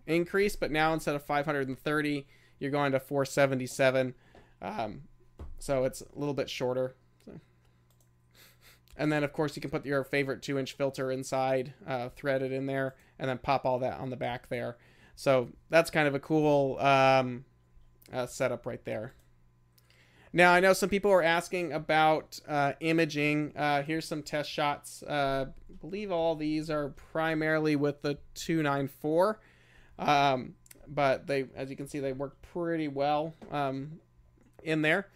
increase, 0.08 0.56
but 0.56 0.72
now 0.72 0.94
instead 0.94 1.14
of 1.14 1.26
530, 1.26 2.26
you're 2.58 2.72
going 2.72 2.94
to 2.94 3.02
477. 3.02 4.16
Um, 4.62 5.02
so 5.60 5.84
it's 5.84 6.00
a 6.00 6.18
little 6.18 6.34
bit 6.34 6.50
shorter. 6.50 6.96
And 8.96 9.12
then, 9.12 9.26
of 9.26 9.34
course, 9.34 9.58
you 9.58 9.62
can 9.62 9.72
put 9.72 9.86
your 9.86 10.06
favorite 10.06 10.42
two 10.42 10.58
inch 10.58 10.74
filter 10.74 11.12
inside, 11.12 11.74
uh, 11.86 12.10
thread 12.16 12.42
it 12.42 12.54
in 12.54 12.66
there, 12.66 12.96
and 13.18 13.30
then 13.30 13.40
pop 13.40 13.66
all 13.66 13.80
that 13.80 14.00
on 14.00 14.10
the 14.10 14.18
back 14.18 14.48
there. 14.48 14.78
So 15.18 15.50
that's 15.70 15.90
kind 15.90 16.08
of 16.08 16.16
a 16.16 16.20
cool 16.20 16.80
um, 16.80 17.44
uh, 18.12 18.26
setup 18.26 18.66
right 18.66 18.84
there. 18.86 19.16
Now, 20.32 20.54
I 20.54 20.60
know 20.60 20.74
some 20.74 20.90
people 20.90 21.12
are 21.12 21.24
asking 21.24 21.74
about 21.74 22.40
uh, 22.48 22.74
imaging. 22.80 23.54
Uh, 23.56 23.82
here's 23.82 24.08
some 24.08 24.22
test 24.22 24.50
shots. 24.50 25.02
Uh, 25.02 25.46
I 25.48 25.74
believe 25.82 26.12
all 26.12 26.36
these 26.36 26.70
are 26.70 26.90
primarily 26.90 27.76
with 27.76 28.04
the 28.04 28.20
294. 28.36 29.40
Um, 29.98 30.54
but 30.88 31.26
they, 31.26 31.46
as 31.56 31.70
you 31.70 31.76
can 31.76 31.88
see, 31.88 32.00
they 32.00 32.14
work 32.14 32.40
pretty 32.54 32.88
well 32.88 33.34
um, 33.52 34.00
in 34.64 34.82
there. 34.84 35.08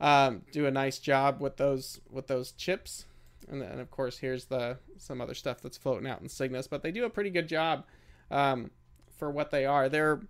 Um, 0.00 0.42
do 0.52 0.66
a 0.66 0.70
nice 0.70 0.98
job 0.98 1.40
with 1.40 1.56
those 1.56 2.00
with 2.10 2.26
those 2.26 2.52
chips. 2.52 3.06
And 3.48 3.62
then, 3.62 3.80
of 3.80 3.90
course, 3.90 4.18
here's 4.18 4.44
the 4.44 4.78
some 4.98 5.20
other 5.20 5.34
stuff 5.34 5.60
that's 5.60 5.78
floating 5.78 6.08
out 6.08 6.20
in 6.20 6.28
Cygnus. 6.28 6.66
But 6.66 6.82
they 6.82 6.92
do 6.92 7.04
a 7.04 7.10
pretty 7.10 7.30
good 7.30 7.48
job 7.48 7.84
um, 8.30 8.70
for 9.16 9.30
what 9.30 9.50
they 9.50 9.64
are. 9.64 9.88
They're 9.88 10.20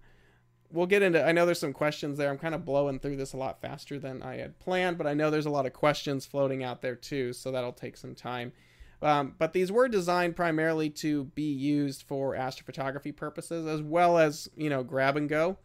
we'll 0.70 0.86
get 0.86 1.02
into 1.02 1.24
i 1.24 1.32
know 1.32 1.46
there's 1.46 1.58
some 1.58 1.72
questions 1.72 2.18
there. 2.18 2.30
I'm 2.30 2.38
kind 2.38 2.54
of 2.54 2.64
blowing 2.64 2.98
through 2.98 3.16
this 3.16 3.32
a 3.32 3.36
lot 3.36 3.60
faster 3.60 3.98
than 3.98 4.22
i 4.22 4.36
had 4.36 4.58
planned 4.58 4.98
but 4.98 5.06
i 5.06 5.14
know 5.14 5.30
there's 5.30 5.46
a 5.46 5.50
lot 5.50 5.66
of 5.66 5.72
questions 5.72 6.26
floating 6.26 6.62
out 6.62 6.82
there 6.82 6.96
too 6.96 7.32
so 7.32 7.50
that'll 7.50 7.72
take 7.72 7.96
some 7.96 8.14
time. 8.14 8.52
Um, 9.00 9.34
but 9.38 9.52
these 9.52 9.70
were 9.70 9.88
designed 9.88 10.34
primarily 10.34 10.90
to 10.90 11.24
be 11.24 11.52
used 11.52 12.02
for 12.02 12.34
astrophotography 12.34 13.14
purposes 13.14 13.66
as 13.66 13.80
well 13.80 14.18
as 14.18 14.48
you 14.56 14.68
know 14.68 14.82
grab 14.82 15.16
and 15.16 15.28
go. 15.28 15.58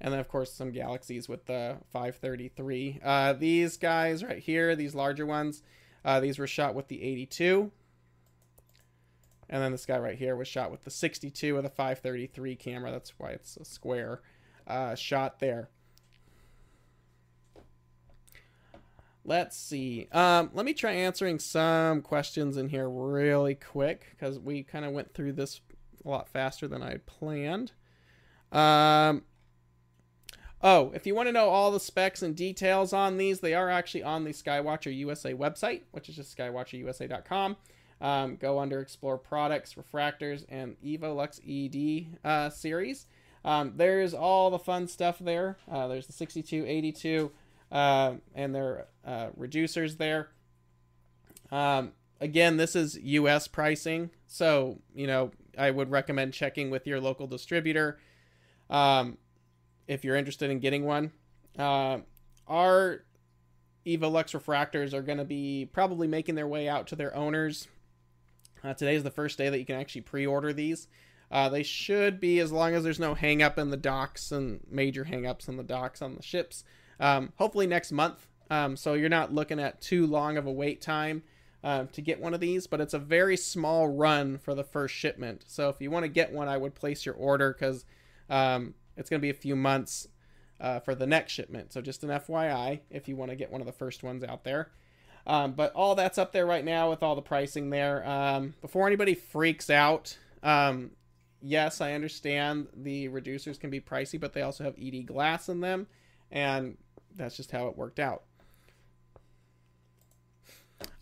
And 0.00 0.12
then 0.12 0.20
of 0.20 0.28
course 0.28 0.52
some 0.52 0.72
galaxies 0.72 1.28
with 1.28 1.46
the 1.46 1.78
533 1.92 3.00
uh, 3.02 3.32
these 3.34 3.76
guys 3.76 4.22
right 4.22 4.38
here 4.38 4.76
these 4.76 4.94
larger 4.94 5.24
ones 5.24 5.62
uh, 6.04 6.20
these 6.20 6.38
were 6.38 6.46
shot 6.46 6.74
with 6.74 6.88
the 6.88 7.02
82 7.02 7.70
and 9.52 9.62
then 9.62 9.70
this 9.70 9.84
guy 9.84 9.98
right 9.98 10.16
here 10.16 10.34
was 10.34 10.48
shot 10.48 10.70
with 10.70 10.84
the 10.84 10.90
62 10.90 11.54
with 11.54 11.64
the 11.64 11.68
533 11.68 12.56
camera. 12.56 12.90
That's 12.90 13.12
why 13.18 13.32
it's 13.32 13.58
a 13.58 13.66
square 13.66 14.22
uh, 14.66 14.94
shot 14.94 15.40
there. 15.40 15.68
Let's 19.26 19.58
see. 19.58 20.08
Um, 20.10 20.50
let 20.54 20.64
me 20.64 20.72
try 20.72 20.92
answering 20.92 21.38
some 21.38 22.00
questions 22.00 22.56
in 22.56 22.70
here 22.70 22.88
really 22.88 23.54
quick 23.54 24.06
because 24.12 24.38
we 24.38 24.62
kind 24.62 24.86
of 24.86 24.92
went 24.92 25.12
through 25.12 25.34
this 25.34 25.60
a 26.02 26.08
lot 26.08 26.30
faster 26.30 26.66
than 26.66 26.82
I 26.82 26.92
had 26.92 27.04
planned. 27.04 27.72
Um, 28.52 29.22
oh, 30.62 30.92
if 30.94 31.06
you 31.06 31.14
want 31.14 31.28
to 31.28 31.32
know 31.32 31.50
all 31.50 31.70
the 31.70 31.78
specs 31.78 32.22
and 32.22 32.34
details 32.34 32.94
on 32.94 33.18
these, 33.18 33.40
they 33.40 33.52
are 33.52 33.68
actually 33.68 34.02
on 34.02 34.24
the 34.24 34.32
Skywatcher 34.32 34.96
USA 34.96 35.34
website, 35.34 35.82
which 35.90 36.08
is 36.08 36.16
just 36.16 36.36
skywatcherusa.com. 36.36 37.58
Um, 38.02 38.36
go 38.36 38.58
under 38.58 38.80
Explore 38.80 39.16
Products, 39.16 39.74
Refractors, 39.74 40.44
and 40.48 40.76
Evolux 40.84 41.40
ED 41.46 42.18
uh, 42.28 42.50
series. 42.50 43.06
Um, 43.44 43.74
there's 43.76 44.12
all 44.12 44.50
the 44.50 44.58
fun 44.58 44.88
stuff 44.88 45.18
there. 45.20 45.56
Uh, 45.70 45.86
there's 45.86 46.08
the 46.08 46.12
62, 46.12 46.64
82, 46.66 47.30
uh, 47.70 48.14
and 48.34 48.54
their 48.54 48.86
uh, 49.06 49.28
reducers 49.38 49.98
there. 49.98 50.30
Um, 51.52 51.92
again, 52.20 52.56
this 52.56 52.74
is 52.74 52.98
US 52.98 53.46
pricing, 53.46 54.10
so 54.26 54.80
you 54.94 55.06
know 55.06 55.30
I 55.56 55.70
would 55.70 55.90
recommend 55.90 56.32
checking 56.32 56.70
with 56.70 56.86
your 56.86 57.00
local 57.00 57.26
distributor 57.28 57.98
um, 58.68 59.18
if 59.86 60.04
you're 60.04 60.16
interested 60.16 60.50
in 60.50 60.58
getting 60.58 60.84
one. 60.84 61.12
Uh, 61.58 61.98
our 62.48 63.04
Evolux 63.86 64.38
refractors 64.38 64.92
are 64.94 65.02
going 65.02 65.18
to 65.18 65.24
be 65.24 65.68
probably 65.72 66.06
making 66.06 66.34
their 66.34 66.46
way 66.46 66.68
out 66.68 66.86
to 66.88 66.96
their 66.96 67.14
owners. 67.14 67.68
Uh, 68.64 68.74
today 68.74 68.94
is 68.94 69.02
the 69.02 69.10
first 69.10 69.38
day 69.38 69.48
that 69.48 69.58
you 69.58 69.66
can 69.66 69.80
actually 69.80 70.02
pre-order 70.02 70.52
these. 70.52 70.88
Uh, 71.30 71.48
they 71.48 71.62
should 71.62 72.20
be, 72.20 72.38
as 72.38 72.52
long 72.52 72.74
as 72.74 72.84
there's 72.84 73.00
no 73.00 73.14
hang-up 73.14 73.58
in 73.58 73.70
the 73.70 73.76
docks 73.76 74.30
and 74.30 74.60
major 74.70 75.04
hang-ups 75.04 75.48
in 75.48 75.56
the 75.56 75.62
docks 75.62 76.02
on 76.02 76.14
the 76.14 76.22
ships. 76.22 76.62
Um, 77.00 77.32
hopefully 77.36 77.66
next 77.66 77.90
month. 77.90 78.28
Um, 78.50 78.76
so 78.76 78.94
you're 78.94 79.08
not 79.08 79.32
looking 79.32 79.58
at 79.58 79.80
too 79.80 80.06
long 80.06 80.36
of 80.36 80.46
a 80.46 80.52
wait 80.52 80.82
time 80.82 81.22
uh, 81.64 81.84
to 81.92 82.02
get 82.02 82.20
one 82.20 82.34
of 82.34 82.40
these, 82.40 82.66
but 82.66 82.80
it's 82.80 82.92
a 82.92 82.98
very 82.98 83.36
small 83.36 83.88
run 83.88 84.36
for 84.36 84.54
the 84.54 84.64
first 84.64 84.94
shipment. 84.94 85.44
So 85.46 85.68
if 85.70 85.80
you 85.80 85.90
want 85.90 86.04
to 86.04 86.08
get 86.08 86.32
one, 86.32 86.48
I 86.48 86.58
would 86.58 86.74
place 86.74 87.06
your 87.06 87.14
order 87.14 87.52
because 87.52 87.86
um, 88.28 88.74
it's 88.96 89.08
going 89.08 89.20
to 89.20 89.22
be 89.22 89.30
a 89.30 89.34
few 89.34 89.56
months 89.56 90.08
uh, 90.60 90.80
for 90.80 90.94
the 90.94 91.06
next 91.06 91.32
shipment. 91.32 91.72
So 91.72 91.80
just 91.80 92.04
an 92.04 92.10
FYI 92.10 92.80
if 92.90 93.08
you 93.08 93.16
want 93.16 93.30
to 93.30 93.36
get 93.36 93.50
one 93.50 93.60
of 93.60 93.66
the 93.66 93.72
first 93.72 94.02
ones 94.02 94.22
out 94.22 94.44
there. 94.44 94.70
Um, 95.26 95.52
but 95.52 95.72
all 95.74 95.94
that's 95.94 96.18
up 96.18 96.32
there 96.32 96.46
right 96.46 96.64
now 96.64 96.90
with 96.90 97.02
all 97.02 97.14
the 97.14 97.22
pricing 97.22 97.70
there. 97.70 98.06
Um, 98.08 98.54
before 98.60 98.86
anybody 98.86 99.14
freaks 99.14 99.70
out, 99.70 100.16
um, 100.42 100.90
yes, 101.40 101.80
I 101.80 101.92
understand 101.92 102.68
the 102.74 103.08
reducers 103.08 103.58
can 103.58 103.70
be 103.70 103.80
pricey, 103.80 104.18
but 104.18 104.32
they 104.32 104.42
also 104.42 104.64
have 104.64 104.74
ED 104.80 105.06
glass 105.06 105.48
in 105.48 105.60
them, 105.60 105.86
and 106.30 106.76
that's 107.14 107.36
just 107.36 107.50
how 107.52 107.68
it 107.68 107.76
worked 107.76 108.00
out. 108.00 108.22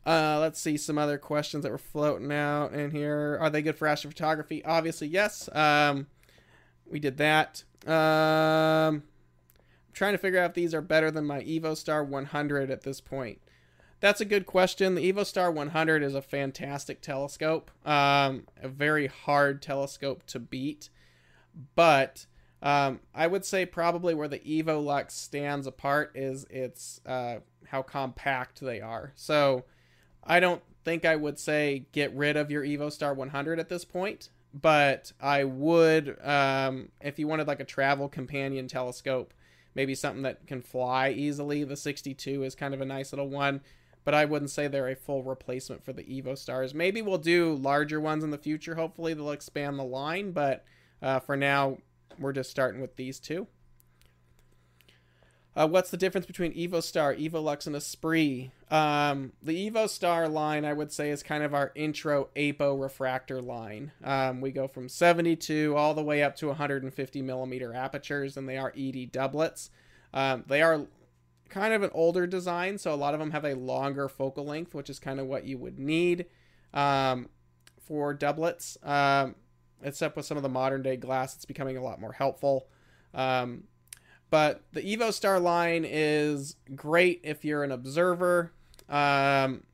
Uh, 0.04 0.38
let's 0.40 0.60
see 0.60 0.76
some 0.76 0.98
other 0.98 1.18
questions 1.18 1.62
that 1.62 1.70
were 1.70 1.78
floating 1.78 2.32
out 2.32 2.72
in 2.72 2.90
here. 2.90 3.38
Are 3.40 3.50
they 3.50 3.62
good 3.62 3.76
for 3.76 3.86
astrophotography? 3.86 4.62
Obviously, 4.64 5.08
yes. 5.08 5.48
Um, 5.54 6.06
we 6.86 6.98
did 6.98 7.18
that. 7.18 7.64
Um, 7.86 7.92
I'm 7.92 9.02
trying 9.92 10.12
to 10.12 10.18
figure 10.18 10.40
out 10.40 10.50
if 10.50 10.54
these 10.54 10.74
are 10.74 10.80
better 10.80 11.10
than 11.10 11.26
my 11.26 11.42
EvoStar 11.42 12.06
100 12.06 12.70
at 12.70 12.82
this 12.82 13.00
point. 13.00 13.40
That's 14.00 14.20
a 14.22 14.24
good 14.24 14.46
question. 14.46 14.94
The 14.94 15.12
EvoStar 15.12 15.52
100 15.52 16.02
is 16.02 16.14
a 16.14 16.22
fantastic 16.22 17.02
telescope, 17.02 17.70
um, 17.84 18.46
a 18.60 18.68
very 18.68 19.06
hard 19.06 19.60
telescope 19.60 20.24
to 20.28 20.38
beat. 20.38 20.88
But 21.74 22.26
um, 22.62 23.00
I 23.14 23.26
would 23.26 23.44
say 23.44 23.66
probably 23.66 24.14
where 24.14 24.28
the 24.28 24.38
Evolux 24.38 25.10
stands 25.10 25.66
apart 25.66 26.12
is 26.14 26.44
its 26.48 27.02
uh, 27.04 27.36
how 27.68 27.82
compact 27.82 28.60
they 28.60 28.80
are. 28.80 29.12
So 29.16 29.64
I 30.24 30.40
don't 30.40 30.62
think 30.82 31.04
I 31.04 31.16
would 31.16 31.38
say 31.38 31.84
get 31.92 32.14
rid 32.14 32.36
of 32.36 32.50
your 32.50 32.64
EvoStar 32.64 33.14
100 33.14 33.60
at 33.60 33.68
this 33.68 33.84
point, 33.84 34.30
but 34.54 35.12
I 35.20 35.44
would 35.44 36.16
um, 36.24 36.88
if 37.02 37.18
you 37.18 37.26
wanted 37.26 37.46
like 37.46 37.60
a 37.60 37.64
travel 37.64 38.08
companion 38.08 38.66
telescope, 38.66 39.34
maybe 39.74 39.94
something 39.94 40.22
that 40.22 40.46
can 40.46 40.62
fly 40.62 41.10
easily. 41.10 41.64
The 41.64 41.76
62 41.76 42.44
is 42.44 42.54
kind 42.54 42.72
of 42.72 42.80
a 42.80 42.86
nice 42.86 43.12
little 43.12 43.28
one 43.28 43.60
but 44.04 44.14
I 44.14 44.24
wouldn't 44.24 44.50
say 44.50 44.68
they're 44.68 44.88
a 44.88 44.96
full 44.96 45.22
replacement 45.22 45.84
for 45.84 45.92
the 45.92 46.02
Evo 46.02 46.36
Stars. 46.36 46.74
Maybe 46.74 47.02
we'll 47.02 47.18
do 47.18 47.54
larger 47.54 48.00
ones 48.00 48.24
in 48.24 48.30
the 48.30 48.38
future. 48.38 48.74
Hopefully, 48.74 49.14
they'll 49.14 49.30
expand 49.30 49.78
the 49.78 49.84
line, 49.84 50.32
but 50.32 50.64
uh, 51.02 51.20
for 51.20 51.36
now, 51.36 51.78
we're 52.18 52.32
just 52.32 52.50
starting 52.50 52.80
with 52.80 52.96
these 52.96 53.18
two. 53.18 53.46
Uh, 55.56 55.66
what's 55.66 55.90
the 55.90 55.96
difference 55.96 56.26
between 56.26 56.52
Evo 56.54 56.82
Star, 56.82 57.14
Evo 57.14 57.42
Lux, 57.42 57.66
and 57.66 57.74
Esprit? 57.74 58.50
Um, 58.70 59.32
the 59.42 59.68
Evo 59.68 59.88
Star 59.88 60.28
line, 60.28 60.64
I 60.64 60.72
would 60.72 60.92
say, 60.92 61.10
is 61.10 61.24
kind 61.24 61.42
of 61.42 61.54
our 61.54 61.72
intro 61.74 62.28
APO 62.36 62.76
refractor 62.76 63.42
line. 63.42 63.90
Um, 64.04 64.40
we 64.40 64.52
go 64.52 64.68
from 64.68 64.88
72 64.88 65.74
all 65.76 65.94
the 65.94 66.02
way 66.02 66.22
up 66.22 66.36
to 66.36 66.46
150 66.46 67.22
millimeter 67.22 67.74
apertures, 67.74 68.36
and 68.36 68.48
they 68.48 68.58
are 68.58 68.72
ED 68.78 69.10
doublets. 69.10 69.70
Um, 70.14 70.44
they 70.46 70.62
are 70.62 70.86
kind 71.50 71.74
of 71.74 71.82
an 71.82 71.90
older 71.92 72.26
design, 72.26 72.78
so 72.78 72.94
a 72.94 72.96
lot 72.96 73.14
of 73.14 73.20
them 73.20 73.32
have 73.32 73.44
a 73.44 73.54
longer 73.54 74.08
focal 74.08 74.44
length, 74.44 74.74
which 74.74 74.88
is 74.88 74.98
kind 74.98 75.20
of 75.20 75.26
what 75.26 75.44
you 75.44 75.58
would 75.58 75.78
need 75.78 76.26
um, 76.72 77.28
for 77.80 78.14
doublets. 78.14 78.78
Um, 78.82 79.34
except 79.82 80.16
with 80.16 80.26
some 80.26 80.36
of 80.36 80.42
the 80.42 80.48
modern 80.48 80.82
day 80.82 80.96
glass, 80.96 81.34
it's 81.34 81.44
becoming 81.44 81.76
a 81.76 81.82
lot 81.82 82.00
more 82.00 82.12
helpful. 82.12 82.68
Um, 83.12 83.64
but 84.30 84.62
the 84.72 84.82
Evo 84.82 85.12
Star 85.12 85.40
line 85.40 85.84
is 85.86 86.56
great 86.74 87.20
if 87.24 87.44
you're 87.44 87.64
an 87.64 87.72
observer. 87.72 88.52
Um, 88.88 89.64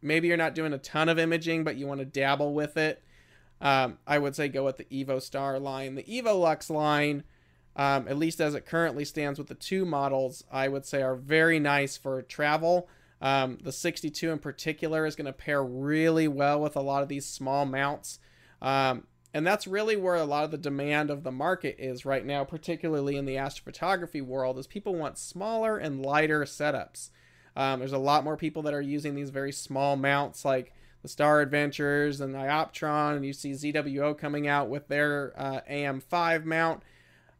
maybe 0.00 0.28
you're 0.28 0.36
not 0.36 0.54
doing 0.54 0.72
a 0.72 0.78
ton 0.78 1.08
of 1.08 1.18
imaging, 1.18 1.64
but 1.64 1.76
you 1.76 1.86
want 1.86 2.00
to 2.00 2.06
dabble 2.06 2.54
with 2.54 2.76
it. 2.76 3.02
Um, 3.60 3.98
I 4.06 4.18
would 4.18 4.34
say 4.34 4.48
go 4.48 4.64
with 4.64 4.78
the 4.78 4.84
Evo 4.84 5.20
Star 5.20 5.58
line. 5.58 5.94
The 5.94 6.04
Evo 6.04 6.38
Lux 6.40 6.70
line 6.70 7.24
um, 7.80 8.08
at 8.08 8.18
least 8.18 8.42
as 8.42 8.54
it 8.54 8.66
currently 8.66 9.06
stands 9.06 9.38
with 9.38 9.48
the 9.48 9.54
two 9.54 9.86
models, 9.86 10.44
I 10.52 10.68
would 10.68 10.84
say 10.84 11.00
are 11.00 11.16
very 11.16 11.58
nice 11.58 11.96
for 11.96 12.20
travel. 12.20 12.90
Um, 13.22 13.56
the 13.62 13.72
62 13.72 14.30
in 14.30 14.38
particular 14.38 15.06
is 15.06 15.16
going 15.16 15.24
to 15.24 15.32
pair 15.32 15.64
really 15.64 16.28
well 16.28 16.60
with 16.60 16.76
a 16.76 16.82
lot 16.82 17.02
of 17.02 17.08
these 17.08 17.24
small 17.24 17.64
mounts. 17.64 18.18
Um, 18.60 19.06
and 19.32 19.46
that's 19.46 19.66
really 19.66 19.96
where 19.96 20.16
a 20.16 20.24
lot 20.24 20.44
of 20.44 20.50
the 20.50 20.58
demand 20.58 21.08
of 21.08 21.22
the 21.22 21.32
market 21.32 21.76
is 21.78 22.04
right 22.04 22.26
now, 22.26 22.44
particularly 22.44 23.16
in 23.16 23.24
the 23.24 23.36
astrophotography 23.36 24.20
world, 24.20 24.58
is 24.58 24.66
people 24.66 24.94
want 24.94 25.16
smaller 25.16 25.78
and 25.78 26.04
lighter 26.04 26.42
setups. 26.42 27.08
Um, 27.56 27.78
there's 27.78 27.92
a 27.92 27.98
lot 27.98 28.24
more 28.24 28.36
people 28.36 28.60
that 28.64 28.74
are 28.74 28.82
using 28.82 29.14
these 29.14 29.30
very 29.30 29.52
small 29.52 29.96
mounts 29.96 30.44
like 30.44 30.74
the 31.00 31.08
Star 31.08 31.40
Adventures 31.40 32.20
and 32.20 32.34
the 32.34 32.40
iOptron, 32.40 33.16
and 33.16 33.24
you 33.24 33.32
see 33.32 33.52
ZWO 33.52 34.18
coming 34.18 34.46
out 34.46 34.68
with 34.68 34.88
their 34.88 35.32
uh, 35.34 35.60
AM5 35.70 36.44
mount 36.44 36.82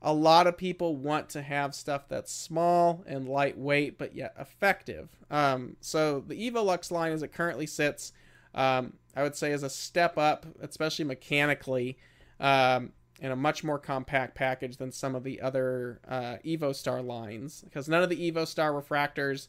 a 0.03 0.13
lot 0.13 0.47
of 0.47 0.57
people 0.57 0.97
want 0.97 1.29
to 1.31 1.43
have 1.43 1.75
stuff 1.75 2.09
that's 2.09 2.33
small 2.33 3.05
and 3.07 3.29
lightweight 3.29 3.99
but 3.99 4.15
yet 4.15 4.35
effective. 4.39 5.09
Um, 5.31 5.77
so 5.81 6.25
the 6.27 6.51
Evolux 6.51 6.91
line, 6.91 7.13
as 7.13 7.23
it 7.23 7.33
currently 7.33 7.67
sits, 7.67 8.13
um, 8.55 8.95
I 9.15 9.23
would 9.23 9.37
say 9.37 9.53
is 9.53 9.63
a 9.63 9.71
step 9.71 10.17
up, 10.17 10.47
especially 10.61 11.05
mechanically, 11.05 11.99
um, 12.39 12.93
and 13.21 13.33
a 13.33 13.37
much 13.37 13.63
more 13.63 13.79
compact 13.79 14.35
package 14.35 14.79
than 14.79 14.91
some 14.91 15.15
of 15.15 15.25
the 15.25 15.41
other 15.43 16.01
uh, 16.09 16.37
EvoStar 16.45 17.05
lines, 17.05 17.61
because 17.63 17.89
none 17.89 18.03
of 18.03 18.09
the 18.09 18.31
EvoStar 18.31 18.73
refractors 18.73 19.49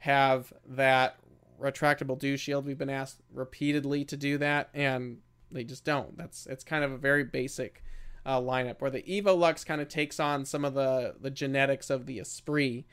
have 0.00 0.52
that 0.64 1.16
retractable 1.60 2.16
dew 2.16 2.36
shield. 2.36 2.64
We've 2.64 2.78
been 2.78 2.88
asked 2.88 3.20
repeatedly 3.32 4.04
to 4.04 4.16
do 4.16 4.38
that, 4.38 4.68
and 4.72 5.18
they 5.50 5.64
just 5.64 5.84
don't. 5.84 6.16
That's 6.16 6.46
it's 6.46 6.62
kind 6.62 6.84
of 6.84 6.92
a 6.92 6.96
very 6.96 7.24
basic 7.24 7.82
uh, 8.26 8.40
lineup, 8.40 8.80
where 8.80 8.90
the 8.90 9.02
Evolux 9.02 9.64
kind 9.64 9.80
of 9.80 9.88
takes 9.88 10.20
on 10.20 10.44
some 10.44 10.64
of 10.64 10.74
the 10.74 11.14
the 11.20 11.30
genetics 11.30 11.90
of 11.90 12.06
the 12.06 12.18
Esprit. 12.18 12.84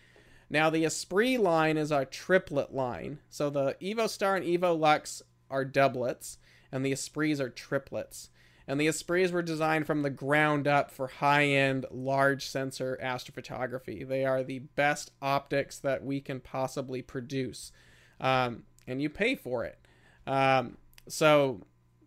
Now 0.50 0.70
the 0.70 0.86
Esprit 0.86 1.38
line 1.38 1.78
is 1.78 1.92
our 1.92 2.06
triplet 2.06 2.74
line, 2.74 3.20
so 3.30 3.50
the 3.50 3.76
Evo 3.82 4.08
Star 4.08 4.36
and 4.36 4.46
Evo 4.46 4.78
Lux 4.78 5.22
are 5.50 5.66
doublets, 5.66 6.38
and 6.72 6.86
the 6.86 6.92
Esprits 6.92 7.40
are 7.40 7.50
triplets. 7.50 8.30
And 8.68 8.80
the 8.80 8.88
Esprits 8.88 9.32
were 9.32 9.44
designed 9.44 9.86
from 9.86 10.02
the 10.02 10.10
ground 10.10 10.68
up 10.68 10.90
for 10.90 11.08
high 11.08 11.46
end, 11.46 11.86
large 11.92 12.48
sensor 12.48 13.00
astrophotography. 13.02 14.08
They 14.08 14.26
are 14.26 14.44
the 14.44 14.60
best 14.60 15.12
optics 15.22 15.78
that 15.80 16.04
we 16.04 16.20
can 16.20 16.40
possibly 16.40 17.04
produce. 17.04 17.72
Um, 18.20 18.64
and 18.88 19.02
you 19.02 19.10
pay 19.10 19.36
for 19.36 19.66
it. 19.66 19.78
Um, 20.26 20.78
so 21.08 21.62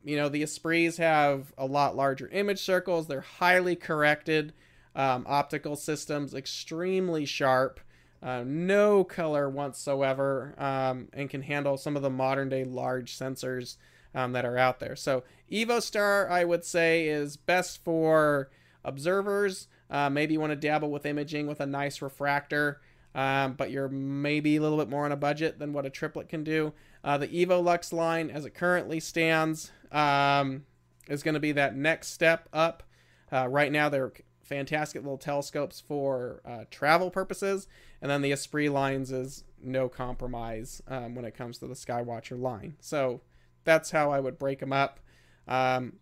you 0.08 0.16
know, 0.16 0.30
the 0.30 0.42
Esprits 0.42 0.96
have 0.96 1.52
a 1.58 1.66
lot 1.66 1.94
larger 1.94 2.28
image 2.28 2.60
circles. 2.60 3.06
They're 3.06 3.20
highly 3.20 3.76
corrected 3.76 4.54
um, 4.96 5.26
optical 5.28 5.76
systems, 5.76 6.32
extremely 6.32 7.26
sharp, 7.26 7.78
uh, 8.22 8.42
no 8.46 9.04
color 9.04 9.50
whatsoever, 9.50 10.54
um, 10.56 11.08
and 11.12 11.28
can 11.28 11.42
handle 11.42 11.76
some 11.76 11.94
of 11.94 12.00
the 12.00 12.08
modern 12.08 12.48
day 12.48 12.64
large 12.64 13.18
sensors 13.18 13.76
um, 14.14 14.32
that 14.32 14.46
are 14.46 14.56
out 14.56 14.80
there. 14.80 14.96
So, 14.96 15.24
EvoStar, 15.52 16.30
I 16.30 16.42
would 16.42 16.64
say, 16.64 17.06
is 17.06 17.36
best 17.36 17.84
for 17.84 18.48
observers. 18.82 19.68
Uh, 19.90 20.08
maybe 20.08 20.32
you 20.32 20.40
want 20.40 20.52
to 20.52 20.56
dabble 20.56 20.90
with 20.90 21.04
imaging 21.04 21.46
with 21.46 21.60
a 21.60 21.66
nice 21.66 22.00
refractor. 22.00 22.80
Um, 23.18 23.54
but 23.54 23.72
you're 23.72 23.88
maybe 23.88 24.54
a 24.54 24.62
little 24.62 24.78
bit 24.78 24.88
more 24.88 25.04
on 25.04 25.10
a 25.10 25.16
budget 25.16 25.58
than 25.58 25.72
what 25.72 25.84
a 25.84 25.90
triplet 25.90 26.28
can 26.28 26.44
do. 26.44 26.72
Uh, 27.02 27.18
the 27.18 27.26
Evo 27.26 27.60
Lux 27.60 27.92
line, 27.92 28.30
as 28.30 28.44
it 28.44 28.54
currently 28.54 29.00
stands, 29.00 29.72
um, 29.90 30.64
is 31.08 31.24
going 31.24 31.34
to 31.34 31.40
be 31.40 31.50
that 31.50 31.74
next 31.74 32.12
step 32.12 32.48
up. 32.52 32.84
Uh, 33.32 33.48
right 33.48 33.72
now, 33.72 33.88
they're 33.88 34.12
fantastic 34.44 35.02
little 35.02 35.18
telescopes 35.18 35.80
for 35.80 36.40
uh, 36.44 36.62
travel 36.70 37.10
purposes, 37.10 37.66
and 38.00 38.08
then 38.08 38.22
the 38.22 38.30
Esprit 38.30 38.68
lines 38.68 39.10
is 39.10 39.42
no 39.60 39.88
compromise 39.88 40.80
um, 40.86 41.16
when 41.16 41.24
it 41.24 41.34
comes 41.34 41.58
to 41.58 41.66
the 41.66 41.74
Skywatcher 41.74 42.40
line. 42.40 42.76
So 42.78 43.20
that's 43.64 43.90
how 43.90 44.12
I 44.12 44.20
would 44.20 44.38
break 44.38 44.60
them 44.60 44.72
up. 44.72 45.00
Um, 45.48 45.94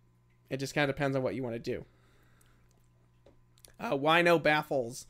it 0.51 0.59
just 0.59 0.75
kind 0.75 0.91
of 0.91 0.95
depends 0.95 1.17
on 1.17 1.23
what 1.23 1.35
you 1.35 1.43
want 1.43 1.55
to 1.55 1.61
do. 1.61 1.87
Uh, 3.81 3.97
why 3.97 4.21
no 4.21 4.39
baffles? 4.39 5.07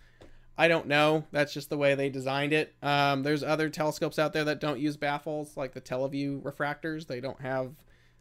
I 0.59 0.69
don't 0.69 0.87
know. 0.87 1.25
That's 1.33 1.53
just 1.53 1.69
the 1.69 1.77
way 1.77 1.95
they 1.95 2.09
designed 2.09 2.53
it. 2.53 2.75
Um, 2.83 3.23
there's 3.23 3.43
other 3.43 3.69
telescopes 3.69 4.19
out 4.19 4.33
there 4.33 4.45
that 4.45 4.61
don't 4.61 4.81
use 4.81 4.97
baffles, 4.97 5.57
like 5.57 5.75
the 5.75 5.81
Televue 5.81 6.43
refractors. 6.43 7.07
They 7.07 7.21
don't 7.21 7.41
have 7.41 7.73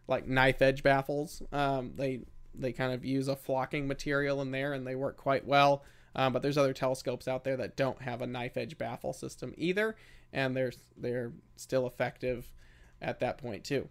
like 0.08 0.28
knife 0.28 0.62
edge 0.62 0.84
baffles. 0.84 1.42
Um, 1.52 1.94
they 1.96 2.22
they 2.54 2.72
kind 2.72 2.94
of 2.94 3.04
use 3.04 3.28
a 3.28 3.36
flocking 3.36 3.88
material 3.88 4.42
in 4.42 4.52
there, 4.52 4.74
and 4.74 4.86
they 4.86 4.96
work 4.96 5.18
quite 5.18 5.46
well. 5.46 5.84
Um, 6.16 6.32
but 6.32 6.42
there's 6.42 6.58
other 6.58 6.74
telescopes 6.74 7.28
out 7.28 7.44
there 7.44 7.58
that 7.58 7.76
don't 7.76 8.02
have 8.02 8.22
a 8.22 8.28
knife 8.28 8.58
edge 8.58 8.78
baffle 8.78 9.14
system 9.14 9.54
either, 9.58 9.96
and 10.34 10.56
they're 10.56 10.74
they're 10.98 11.32
still 11.56 11.88
effective 11.88 12.52
at 13.02 13.20
that 13.20 13.38
point 13.38 13.64
too. 13.64 13.90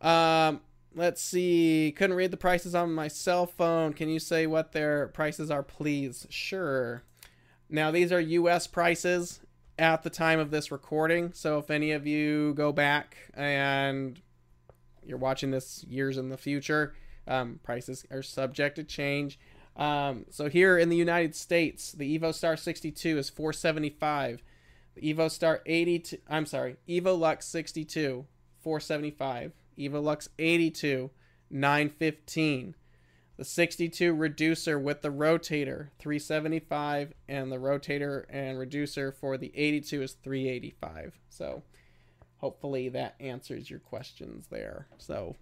Um, 0.00 0.60
let's 0.94 1.20
see. 1.20 1.92
Couldn't 1.96 2.16
read 2.16 2.30
the 2.30 2.36
prices 2.36 2.74
on 2.74 2.94
my 2.94 3.08
cell 3.08 3.46
phone. 3.46 3.92
Can 3.92 4.08
you 4.08 4.18
say 4.18 4.46
what 4.46 4.72
their 4.72 5.08
prices 5.08 5.50
are, 5.50 5.62
please? 5.62 6.26
Sure. 6.30 7.02
Now 7.70 7.90
these 7.90 8.12
are 8.12 8.20
U.S. 8.20 8.66
prices 8.66 9.40
at 9.78 10.02
the 10.02 10.10
time 10.10 10.38
of 10.38 10.50
this 10.50 10.72
recording. 10.72 11.32
So 11.32 11.58
if 11.58 11.70
any 11.70 11.92
of 11.92 12.06
you 12.06 12.54
go 12.54 12.72
back 12.72 13.16
and 13.34 14.20
you're 15.04 15.18
watching 15.18 15.50
this 15.50 15.84
years 15.84 16.16
in 16.16 16.28
the 16.28 16.36
future, 16.36 16.94
um, 17.26 17.60
prices 17.62 18.04
are 18.10 18.22
subject 18.22 18.76
to 18.76 18.84
change. 18.84 19.38
Um, 19.76 20.24
so 20.30 20.48
here 20.48 20.76
in 20.76 20.88
the 20.88 20.96
United 20.96 21.36
States, 21.36 21.92
the 21.92 22.18
Evo 22.18 22.34
Star 22.34 22.56
62 22.56 23.18
is 23.18 23.30
475. 23.30 24.42
The 24.96 25.14
Evo 25.14 25.30
Star 25.30 25.62
82, 25.64 26.18
I'm 26.28 26.46
sorry, 26.46 26.76
Evo 26.88 27.16
Lux 27.18 27.46
62, 27.46 28.26
475. 28.60 29.52
Evo 29.78 30.02
Lux 30.02 30.28
82, 30.38 31.10
915. 31.50 32.74
The 33.38 33.44
62 33.44 34.14
reducer 34.14 34.80
with 34.80 35.00
the 35.02 35.10
rotator, 35.10 35.90
375, 36.00 37.14
and 37.28 37.52
the 37.52 37.56
rotator 37.56 38.24
and 38.28 38.58
reducer 38.58 39.12
for 39.12 39.38
the 39.38 39.52
82 39.54 40.02
is 40.02 40.12
385. 40.24 41.20
So 41.30 41.62
hopefully 42.38 42.88
that 42.88 43.14
answers 43.20 43.70
your 43.70 43.78
questions 43.78 44.48
there. 44.50 44.88
So 44.98 45.36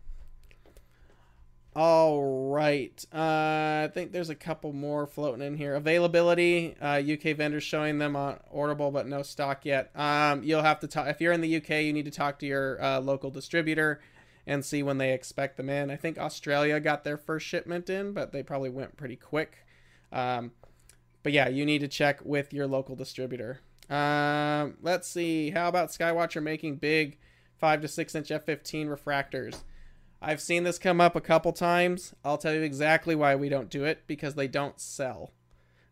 all 1.75 2.51
right. 2.51 3.03
Uh, 3.15 3.85
I 3.85 3.91
think 3.93 4.13
there's 4.13 4.31
a 4.31 4.35
couple 4.35 4.75
more 4.75 5.07
floating 5.07 5.47
in 5.47 5.57
here. 5.57 5.75
Availability. 5.75 6.77
Uh, 6.81 7.01
UK 7.01 7.35
vendors 7.37 7.65
showing 7.65 7.97
them 7.99 8.15
on 8.15 8.41
orderable, 8.55 8.93
but 8.93 9.07
no 9.07 9.23
stock 9.23 9.65
yet. 9.65 9.91
Um, 9.95 10.43
you'll 10.43 10.63
have 10.63 10.81
to 10.81 10.87
talk 10.87 11.09
if 11.09 11.21
you're 11.23 11.33
in 11.33 11.41
the 11.41 11.57
UK. 11.57 11.71
You 11.83 11.95
need 11.95 12.05
to 12.05 12.11
talk 12.11 12.39
to 12.41 12.47
your 12.47 12.83
uh, 12.83 13.01
local 13.01 13.31
distributor 13.31 14.01
and 14.47 14.65
see 14.65 14.83
when 14.83 14.99
they 14.99 15.13
expect 15.13 15.57
them 15.57 15.69
in. 15.69 15.91
I 15.91 15.97
think 15.97 16.19
Australia 16.19 16.79
got 16.81 17.05
their 17.05 17.17
first 17.17 17.47
shipment 17.47 17.91
in, 17.91 18.13
but 18.13 18.33
they 18.33 18.43
probably 18.43 18.71
went 18.71 18.97
pretty 18.97 19.17
quick. 19.17 19.59
Um, 20.13 20.53
but 21.23 21.33
yeah, 21.33 21.49
you 21.49 21.67
need 21.67 21.81
to 21.81 21.89
check 21.89 22.25
with 22.25 22.53
your 22.53 22.67
local 22.67 22.95
distributor. 22.95 23.61
Um, 23.91 24.77
let's 24.83 25.09
see. 25.09 25.51
How 25.51 25.69
about 25.69 25.89
Skywatcher 25.89 26.43
making 26.43 26.77
big 26.77 27.19
five 27.59 27.81
to 27.83 27.89
six 27.89 28.15
inch 28.15 28.29
f15 28.29 28.87
refractors? 28.87 29.63
I've 30.23 30.41
seen 30.41 30.65
this 30.65 30.79
come 30.79 31.01
up 31.01 31.15
a 31.15 31.21
couple 31.21 31.53
times. 31.53 32.15
I'll 32.25 32.39
tell 32.39 32.55
you 32.55 32.63
exactly 32.63 33.15
why 33.15 33.35
we 33.35 33.49
don't 33.49 33.69
do 33.69 33.85
it 33.85 34.05
because 34.07 34.35
they 34.35 34.49
don't 34.49 34.81
sell. 34.81 35.33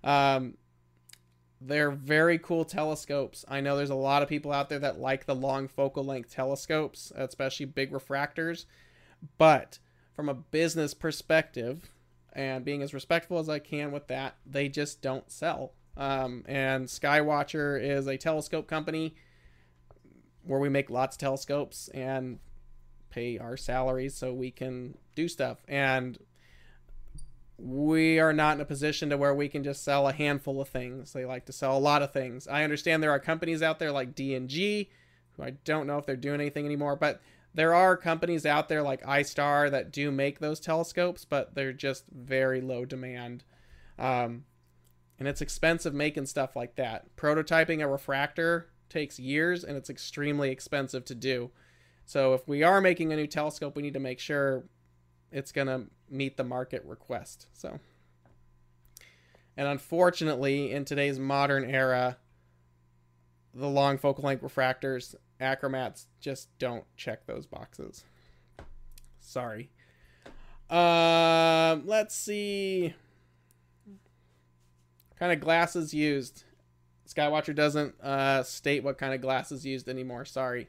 Um, 0.02 0.56
they're 1.66 1.90
very 1.90 2.38
cool 2.38 2.64
telescopes. 2.64 3.44
I 3.48 3.61
know 3.61 3.77
there's 3.77 3.90
a 3.90 3.94
lot 3.94 4.22
of 4.22 4.29
people 4.29 4.53
out 4.53 4.68
there 4.68 4.79
that 4.81 4.98
like 4.98 5.27
the 5.27 5.35
long 5.35 5.68
focal 5.68 6.05
length 6.05 6.33
telescopes, 6.33 7.12
especially 7.14 7.66
big 7.66 7.92
refractors. 7.92 8.66
But 9.38 9.79
from 10.14 10.29
a 10.29 10.35
business 10.35 10.94
perspective, 10.94 11.90
and 12.33 12.64
being 12.64 12.83
as 12.83 12.92
respectful 12.92 13.38
as 13.38 13.48
I 13.48 13.61
can 13.61 13.92
with 13.92 14.09
that, 14.09 14.37
they 14.44 14.68
just 14.68 15.00
don't 15.00 15.31
sell. 15.31 15.72
Um, 15.96 16.44
and 16.46 16.87
Skywatcher 16.87 17.81
is 17.83 18.07
a 18.07 18.18
telescope 18.18 18.66
company 18.66 19.14
where 20.42 20.61
we 20.61 20.68
make 20.68 20.90
lots 20.90 21.16
of 21.16 21.20
telescopes, 21.20 21.88
and 21.88 22.38
pay 23.14 23.38
our 23.38 23.57
salaries 23.57 24.14
so 24.14 24.35
we 24.35 24.50
can 24.50 24.96
do 25.14 25.29
stuff. 25.29 25.59
And 25.68 26.18
we 27.56 28.18
are 28.18 28.32
not 28.32 28.56
in 28.56 28.60
a 28.60 28.64
position 28.64 29.10
to 29.10 29.16
where 29.16 29.34
we 29.34 29.48
can 29.48 29.62
just 29.62 29.84
sell 29.84 30.08
a 30.08 30.12
handful 30.12 30.60
of 30.60 30.68
things. 30.68 31.12
They 31.12 31.24
like 31.24 31.46
to 31.46 31.52
sell 31.52 31.76
a 31.76 31.78
lot 31.78 32.02
of 32.02 32.12
things. 32.12 32.48
I 32.48 32.64
understand 32.64 33.02
there 33.02 33.12
are 33.12 33.20
companies 33.20 33.62
out 33.62 33.78
there 33.78 33.92
like 33.92 34.14
D&G, 34.14 34.90
who 35.32 35.42
I 35.42 35.50
don't 35.64 35.86
know 35.86 35.98
if 35.98 36.06
they're 36.06 36.16
doing 36.16 36.40
anything 36.40 36.66
anymore, 36.66 36.96
but 36.96 37.22
there 37.54 37.72
are 37.72 37.96
companies 37.96 38.44
out 38.44 38.68
there 38.68 38.82
like 38.82 39.02
iStar 39.02 39.70
that 39.70 39.92
do 39.92 40.10
make 40.10 40.40
those 40.40 40.58
telescopes, 40.58 41.24
but 41.24 41.54
they're 41.54 41.72
just 41.72 42.04
very 42.12 42.60
low 42.60 42.84
demand. 42.84 43.44
Um, 43.98 44.44
and 45.18 45.28
it's 45.28 45.40
expensive 45.40 45.94
making 45.94 46.26
stuff 46.26 46.56
like 46.56 46.74
that. 46.74 47.14
Prototyping 47.16 47.80
a 47.80 47.86
refractor 47.86 48.68
takes 48.88 49.20
years 49.20 49.62
and 49.62 49.76
it's 49.76 49.90
extremely 49.90 50.50
expensive 50.50 51.04
to 51.04 51.14
do. 51.14 51.50
So 52.04 52.34
if 52.34 52.48
we 52.48 52.64
are 52.64 52.80
making 52.80 53.12
a 53.12 53.16
new 53.16 53.28
telescope, 53.28 53.76
we 53.76 53.82
need 53.82 53.94
to 53.94 54.00
make 54.00 54.18
sure 54.18 54.64
it's 55.30 55.52
going 55.52 55.68
to 55.68 55.86
meet 56.14 56.37
the 56.37 56.44
market 56.44 56.83
request. 56.85 57.46
So 57.53 57.81
and 59.57 59.68
unfortunately, 59.68 60.72
in 60.72 60.85
today's 60.85 61.18
modern 61.18 61.64
era, 61.64 62.16
the 63.55 63.68
long 63.68 63.98
focal 63.98 64.24
length 64.24 64.42
refractors, 64.42 65.14
achromats 65.40 66.07
just 66.20 66.48
don't 66.59 66.85
check 66.96 67.27
those 67.27 67.46
boxes. 67.46 68.05
Sorry. 69.20 69.70
Um, 70.68 71.87
let's 71.87 72.16
see. 72.16 72.94
kind 75.18 75.33
of 75.33 75.40
glasses 75.40 75.94
used. 75.94 76.44
Skywatcher 77.09 77.55
doesn't 77.55 78.00
uh, 78.00 78.42
state 78.42 78.83
what 78.83 78.98
kind 78.98 79.14
of 79.14 79.20
glasses 79.20 79.64
used 79.64 79.88
anymore. 79.88 80.24
Sorry. 80.24 80.68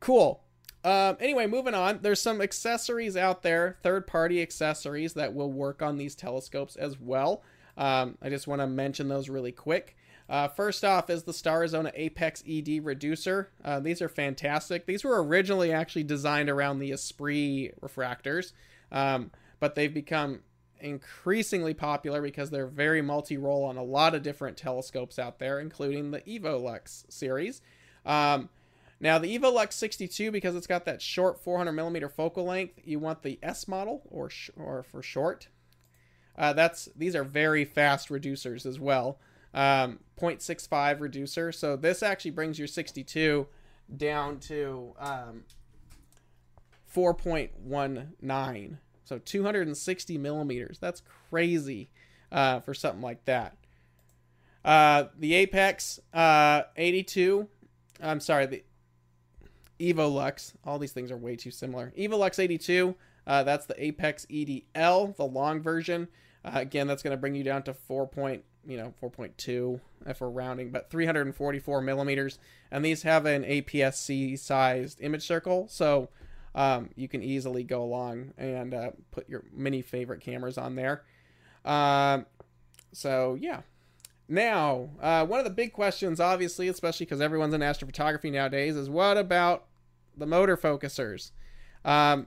Cool. 0.00 0.42
Um, 0.88 1.18
anyway, 1.20 1.46
moving 1.46 1.74
on. 1.74 1.98
There's 2.00 2.18
some 2.18 2.40
accessories 2.40 3.14
out 3.14 3.42
there, 3.42 3.76
third-party 3.82 4.40
accessories 4.40 5.12
that 5.14 5.34
will 5.34 5.52
work 5.52 5.82
on 5.82 5.98
these 5.98 6.14
telescopes 6.14 6.76
as 6.76 6.98
well. 6.98 7.42
Um, 7.76 8.16
I 8.22 8.30
just 8.30 8.46
want 8.46 8.62
to 8.62 8.66
mention 8.66 9.08
those 9.08 9.28
really 9.28 9.52
quick. 9.52 9.98
Uh, 10.30 10.48
first 10.48 10.86
off 10.86 11.10
is 11.10 11.24
the 11.24 11.32
Starizona 11.32 11.92
Apex 11.94 12.42
ED 12.48 12.82
reducer. 12.82 13.50
Uh, 13.62 13.80
these 13.80 14.00
are 14.00 14.08
fantastic. 14.08 14.86
These 14.86 15.04
were 15.04 15.22
originally 15.22 15.74
actually 15.74 16.04
designed 16.04 16.48
around 16.48 16.78
the 16.78 16.92
Esprit 16.92 17.74
refractors, 17.82 18.54
um, 18.90 19.30
but 19.60 19.74
they've 19.74 19.92
become 19.92 20.40
increasingly 20.80 21.74
popular 21.74 22.22
because 22.22 22.48
they're 22.48 22.66
very 22.66 23.02
multi-role 23.02 23.64
on 23.64 23.76
a 23.76 23.82
lot 23.82 24.14
of 24.14 24.22
different 24.22 24.56
telescopes 24.56 25.18
out 25.18 25.38
there, 25.38 25.60
including 25.60 26.12
the 26.12 26.20
Evolux 26.22 27.04
series. 27.12 27.60
Um, 28.06 28.48
now 29.00 29.18
the 29.18 29.38
Evolux 29.38 29.72
62, 29.74 30.30
because 30.30 30.56
it's 30.56 30.66
got 30.66 30.84
that 30.86 31.00
short 31.00 31.40
400 31.42 31.72
millimeter 31.72 32.08
focal 32.08 32.44
length, 32.44 32.80
you 32.84 32.98
want 32.98 33.22
the 33.22 33.38
S 33.42 33.68
model 33.68 34.02
or 34.10 34.30
or 34.56 34.82
for 34.82 35.02
short. 35.02 35.48
Uh, 36.36 36.52
that's 36.52 36.88
these 36.96 37.16
are 37.16 37.24
very 37.24 37.64
fast 37.64 38.08
reducers 38.08 38.64
as 38.64 38.78
well. 38.78 39.18
Um, 39.54 40.00
0.65 40.20 41.00
reducer. 41.00 41.52
So 41.52 41.76
this 41.76 42.02
actually 42.02 42.32
brings 42.32 42.58
your 42.58 42.68
62 42.68 43.46
down 43.96 44.38
to 44.40 44.94
um, 44.98 45.44
4.19. 46.94 48.76
So 49.04 49.18
260 49.18 50.18
millimeters. 50.18 50.78
That's 50.78 51.02
crazy 51.30 51.90
uh, 52.30 52.60
for 52.60 52.74
something 52.74 53.02
like 53.02 53.24
that. 53.24 53.56
Uh, 54.64 55.04
the 55.18 55.34
Apex 55.34 55.98
uh, 56.12 56.62
82. 56.76 57.48
I'm 58.00 58.20
sorry. 58.20 58.46
The 58.46 58.62
Evolux. 59.80 60.54
All 60.64 60.78
these 60.78 60.92
things 60.92 61.10
are 61.10 61.16
way 61.16 61.36
too 61.36 61.50
similar. 61.50 61.92
Evolux 61.96 62.38
82. 62.38 62.94
Uh, 63.26 63.42
that's 63.42 63.66
the 63.66 63.82
Apex 63.82 64.26
EDL, 64.26 65.14
the 65.16 65.24
long 65.24 65.60
version. 65.60 66.08
Uh, 66.44 66.52
again, 66.54 66.86
that's 66.86 67.02
going 67.02 67.12
to 67.12 67.20
bring 67.20 67.34
you 67.34 67.44
down 67.44 67.62
to 67.64 67.74
4. 67.74 68.06
Point, 68.08 68.44
you 68.66 68.76
know, 68.76 68.94
4.2 69.02 69.80
if 70.06 70.20
we're 70.20 70.28
rounding, 70.28 70.70
but 70.70 70.90
344 70.90 71.80
millimeters. 71.82 72.38
And 72.70 72.84
these 72.84 73.02
have 73.02 73.26
an 73.26 73.44
APS-C 73.44 74.36
sized 74.36 75.00
image 75.00 75.26
circle, 75.26 75.68
so 75.68 76.08
um, 76.54 76.90
you 76.96 77.08
can 77.08 77.22
easily 77.22 77.64
go 77.64 77.82
along 77.82 78.32
and 78.38 78.72
uh, 78.72 78.90
put 79.10 79.28
your 79.28 79.44
many 79.52 79.82
favorite 79.82 80.20
cameras 80.20 80.56
on 80.56 80.74
there. 80.74 81.02
Um, 81.64 82.26
so 82.92 83.36
yeah. 83.40 83.62
Now, 84.30 84.90
uh, 85.00 85.24
one 85.24 85.40
of 85.40 85.44
the 85.44 85.50
big 85.50 85.72
questions, 85.72 86.20
obviously, 86.20 86.68
especially 86.68 87.06
because 87.06 87.22
everyone's 87.22 87.54
in 87.54 87.62
astrophotography 87.62 88.30
nowadays, 88.30 88.76
is 88.76 88.90
what 88.90 89.16
about 89.16 89.67
the 90.18 90.26
motor 90.26 90.56
focusers. 90.56 91.30
Um, 91.84 92.26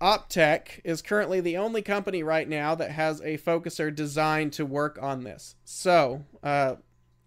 Optec 0.00 0.80
is 0.84 1.00
currently 1.00 1.40
the 1.40 1.56
only 1.56 1.80
company 1.80 2.22
right 2.22 2.48
now 2.48 2.74
that 2.74 2.90
has 2.90 3.20
a 3.20 3.38
focuser 3.38 3.94
designed 3.94 4.52
to 4.54 4.66
work 4.66 4.98
on 5.00 5.22
this. 5.22 5.54
So, 5.64 6.24
uh, 6.42 6.76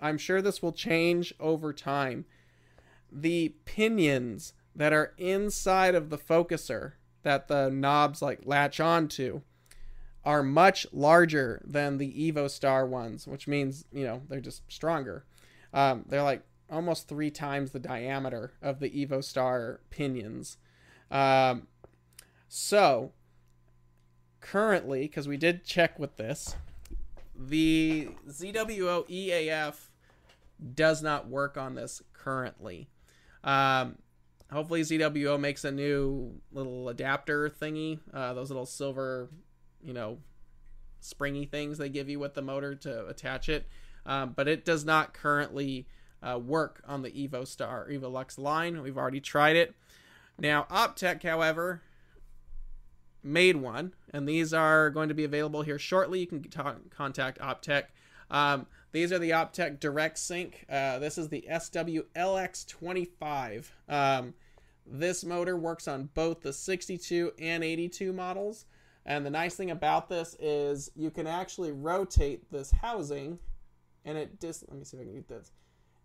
I'm 0.02 0.18
sure 0.18 0.42
this 0.42 0.62
will 0.62 0.74
change 0.74 1.34
over 1.40 1.72
time. 1.72 2.26
The 3.12 3.56
pinions 3.64 4.54
that 4.76 4.92
are 4.92 5.14
inside 5.18 5.96
of 5.96 6.10
the 6.10 6.18
focuser 6.18 6.94
that 7.24 7.48
the 7.48 7.70
knobs 7.70 8.22
like 8.22 8.42
latch 8.44 8.80
onto 8.80 9.42
are 10.26 10.44
much 10.44 10.86
larger 10.92 11.62
than 11.66 11.98
the 11.98 12.32
Evo 12.32 12.50
Star 12.50 12.86
ones, 12.86 13.26
which 13.28 13.48
means, 13.48 13.86
you 13.94 14.04
know, 14.04 14.22
they're 14.28 14.42
just 14.42 14.64
stronger. 14.70 15.24
Um, 15.74 16.04
they're 16.08 16.24
like 16.24 16.42
almost 16.70 17.08
three 17.08 17.32
times 17.32 17.72
the 17.72 17.80
diameter 17.80 18.54
of 18.62 18.80
the 18.80 18.90
Evo 18.90 19.24
Star 19.24 19.82
pinions. 19.90 20.58
Um, 21.12 21.68
so 22.48 23.12
currently, 24.42 25.02
because 25.02 25.28
we 25.28 25.38
did 25.38 25.66
check 25.66 26.00
with 26.00 26.18
this, 26.18 26.56
the 27.36 28.10
ZWO 28.28 29.08
EAF 29.10 29.76
does 30.74 31.02
not 31.02 31.28
work 31.28 31.58
on 31.58 31.76
this 31.76 32.02
currently. 32.14 32.88
Um, 33.44 33.98
hopefully 34.52 34.82
ZWO 34.82 35.40
makes 35.40 35.66
a 35.66 35.72
new 35.72 36.40
little 36.52 36.90
adapter 36.90 37.50
thingy, 37.50 38.00
uh, 38.14 38.34
those 38.34 38.50
little 38.50 38.66
silver, 38.66 39.30
you 39.84 39.94
know, 39.94 40.20
springy 41.02 41.46
things 41.46 41.78
they 41.78 41.90
give 41.90 42.10
you 42.10 42.20
with 42.20 42.34
the 42.34 42.42
motor 42.42 42.74
to 42.76 43.08
attach 43.08 43.50
it. 43.50 43.68
Um, 44.06 44.34
but 44.36 44.48
it 44.48 44.66
does 44.66 44.86
not 44.86 45.14
currently 45.14 45.88
uh, 46.26 46.40
work 46.40 46.82
on 46.88 47.02
the 47.02 47.12
Evostar 47.12 47.90
Evo 47.90 48.10
Lux 48.12 48.38
line. 48.38 48.82
We've 48.82 48.98
already 48.98 49.22
tried 49.22 49.56
it. 49.56 49.76
Now, 50.38 50.68
Optec, 50.70 51.24
however, 51.24 51.82
made 53.24 53.56
one, 53.58 53.94
and 54.14 54.28
these 54.28 54.54
are 54.54 54.90
going 54.90 55.08
to 55.10 55.16
be 55.16 55.24
available 55.24 55.62
here 55.62 55.80
shortly. 55.80 56.20
You 56.20 56.28
can 56.28 56.44
ta- 56.44 56.76
contact 56.90 57.40
Optec. 57.40 57.86
Um, 58.30 58.68
these 58.92 59.12
are 59.12 59.20
the 59.20 59.32
Optec 59.32 59.80
Direct 59.80 60.18
Sync. 60.18 60.66
Uh, 60.70 61.00
this 61.00 61.18
is 61.18 61.30
the 61.30 61.46
SWLX25. 61.50 63.66
Um, 63.88 64.34
this 64.86 65.24
motor 65.24 65.58
works 65.58 65.88
on 65.88 66.10
both 66.14 66.42
the 66.42 66.54
62 66.54 67.32
and 67.40 67.64
82 67.64 68.14
models. 68.14 68.66
And 69.06 69.26
the 69.26 69.30
nice 69.30 69.56
thing 69.56 69.72
about 69.72 70.10
this 70.10 70.36
is 70.40 70.92
you 70.96 71.12
can 71.12 71.28
actually 71.28 71.72
rotate 71.72 72.52
this 72.52 72.72
housing 72.72 73.40
and 74.04 74.18
it 74.18 74.40
dis 74.40 74.64
let 74.68 74.78
me 74.78 74.86
see 74.86 74.98
if 74.98 75.02
I 75.02 75.06
can 75.06 75.14
get 75.14 75.28
this. 75.28 75.52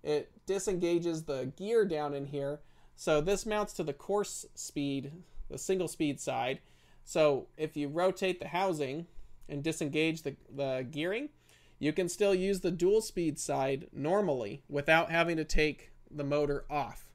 It 0.03 0.31
disengages 0.47 1.25
the 1.25 1.53
gear 1.57 1.85
down 1.85 2.15
in 2.15 2.27
here. 2.27 2.61
So 2.97 3.21
this 3.21 3.47
mounts 3.47 3.73
to 3.75 3.83
the 3.83 3.93
course 3.93 4.47
speed, 4.55 5.13
the 5.49 5.59
single 5.59 5.89
speed 5.89 6.21
side. 6.21 6.61
So 7.05 7.49
if 7.57 7.77
you 7.77 7.89
rotate 7.89 8.41
the 8.41 8.49
housing 8.49 9.07
and 9.49 9.63
disengage 9.63 10.23
the, 10.23 10.37
the 10.55 10.87
gearing, 10.91 11.31
you 11.79 11.93
can 11.93 12.09
still 12.09 12.35
use 12.35 12.61
the 12.61 12.71
dual 12.71 13.01
speed 13.01 13.39
side 13.39 13.89
normally 13.93 14.63
without 14.69 15.11
having 15.11 15.37
to 15.39 15.45
take 15.45 15.91
the 16.11 16.25
motor 16.25 16.65
off, 16.71 17.09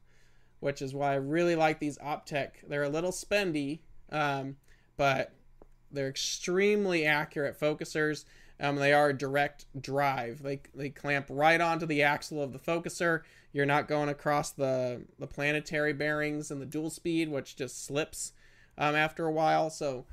which 0.60 0.82
is 0.82 0.94
why 0.94 1.12
I 1.12 1.16
really 1.16 1.56
like 1.56 1.80
these 1.80 1.98
Optec. 2.00 2.68
They're 2.68 2.84
a 2.84 2.90
little 2.90 3.12
spendy, 3.12 3.80
um, 4.12 4.58
but 4.98 5.34
they're 5.92 6.10
extremely 6.10 7.06
accurate 7.06 7.60
focusers. 7.60 8.26
Um, 8.60 8.78
they 8.78 8.94
are 8.94 9.12
direct 9.12 9.66
drive. 9.80 10.42
They, 10.42 10.62
they 10.74 10.90
clamp 10.90 11.28
right 11.30 11.60
onto 11.60 11.86
the 11.86 12.04
axle 12.04 12.42
of 12.42 12.54
the 12.54 12.60
focuser. 12.60 13.22
You're 13.52 13.66
not 13.66 13.88
going 13.88 14.10
across 14.10 14.52
the, 14.52 15.02
the 15.20 15.28
planetary 15.28 15.94
bearings 15.94 16.52
and 16.52 16.62
the 16.62 16.66
dual 16.66 16.90
speed, 16.90 17.30
which 17.30 17.56
just 17.56 17.86
slips 17.86 18.34
um, 18.78 18.96
after 18.96 19.26
a 19.26 19.32
while. 19.32 19.70
So 19.70 20.06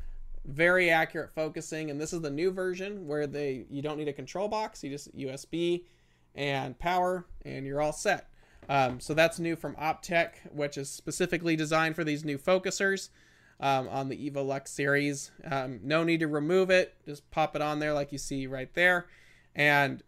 very 0.44 0.90
accurate 0.90 1.30
focusing. 1.34 1.90
And 1.90 2.00
this 2.00 2.12
is 2.12 2.20
the 2.20 2.30
new 2.30 2.50
version 2.50 3.06
where 3.06 3.26
they 3.26 3.66
you 3.70 3.82
don't 3.82 3.98
need 3.98 4.08
a 4.08 4.12
control 4.12 4.48
box. 4.48 4.82
You 4.82 4.90
just 4.90 5.16
USB 5.16 5.84
and 6.34 6.78
power, 6.78 7.26
and 7.44 7.66
you're 7.66 7.80
all 7.80 7.92
set. 7.92 8.28
Um, 8.68 9.00
so 9.00 9.12
that's 9.12 9.38
new 9.38 9.56
from 9.56 9.74
Optec, 9.74 10.52
which 10.52 10.78
is 10.78 10.88
specifically 10.88 11.56
designed 11.56 11.94
for 11.94 12.04
these 12.04 12.24
new 12.24 12.38
focusers 12.38 13.10
um, 13.62 13.88
on 13.88 14.08
the 14.08 14.30
Evolux 14.30 14.68
series. 14.68 15.30
Um, 15.48 15.80
no 15.84 16.02
need 16.02 16.20
to 16.20 16.26
remove 16.26 16.68
it. 16.68 16.94
Just 17.06 17.30
pop 17.30 17.54
it 17.56 17.62
on 17.62 17.78
there 17.78 17.94
like 17.94 18.10
you 18.10 18.18
see 18.18 18.46
right 18.48 18.72
there. 18.74 19.06
And 19.54 20.02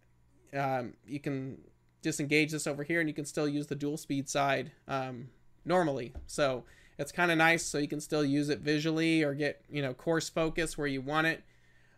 um, 0.53 0.95
you 1.07 1.21
can 1.21 1.59
disengage 2.03 2.51
this 2.51 2.67
over 2.67 2.83
here 2.83 3.01
and 3.01 3.09
you 3.09 3.15
can 3.15 3.25
still 3.25 3.49
use 3.49 3.69
the 3.69 3.77
dual 3.77 3.97
speed 3.97 4.29
side 4.29 4.73
um, 4.89 5.29
normally. 5.65 6.13
So 6.27 6.65
it's 6.99 7.13
kind 7.13 7.31
of 7.31 7.39
nice 7.39 7.65
so 7.65 7.79
you 7.79 7.89
can 7.89 8.01
still 8.01 8.25
use 8.25 8.49
it 8.49 8.59
visually 8.59 9.23
or 9.23 9.35
get, 9.35 9.65
you 9.71 9.83
know, 9.83 9.95
course 9.95 10.29
focus 10.29 10.77
where 10.77 10.89
you 10.89 11.01
want 11.01 11.29
it 11.29 11.45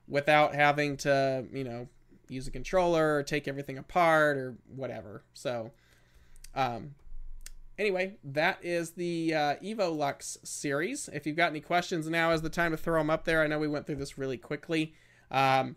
without 0.06 0.54
having 0.54 0.98
to, 0.98 1.46
you 1.52 1.64
know, 1.64 1.88
use 2.28 2.46
a 2.46 2.50
controller 2.50 3.16
or 3.16 3.22
take 3.22 3.48
everything 3.48 3.78
apart 3.78 4.36
or 4.36 4.56
whatever. 4.74 5.24
So, 5.32 5.72
um, 6.54 6.94
anyway, 7.78 8.16
that 8.24 8.58
is 8.62 8.92
the 8.92 9.34
uh, 9.34 9.54
Evolux 9.56 10.38
series. 10.46 11.08
If 11.12 11.26
you've 11.26 11.36
got 11.36 11.50
any 11.50 11.60
questions, 11.60 12.08
now 12.08 12.32
is 12.32 12.42
the 12.42 12.50
time 12.50 12.70
to 12.72 12.76
throw 12.76 13.00
them 13.00 13.10
up 13.10 13.24
there. 13.24 13.42
I 13.42 13.46
know 13.46 13.58
we 13.58 13.68
went 13.68 13.86
through 13.86 13.96
this 13.96 14.18
really 14.18 14.38
quickly, 14.38 14.94
um, 15.30 15.76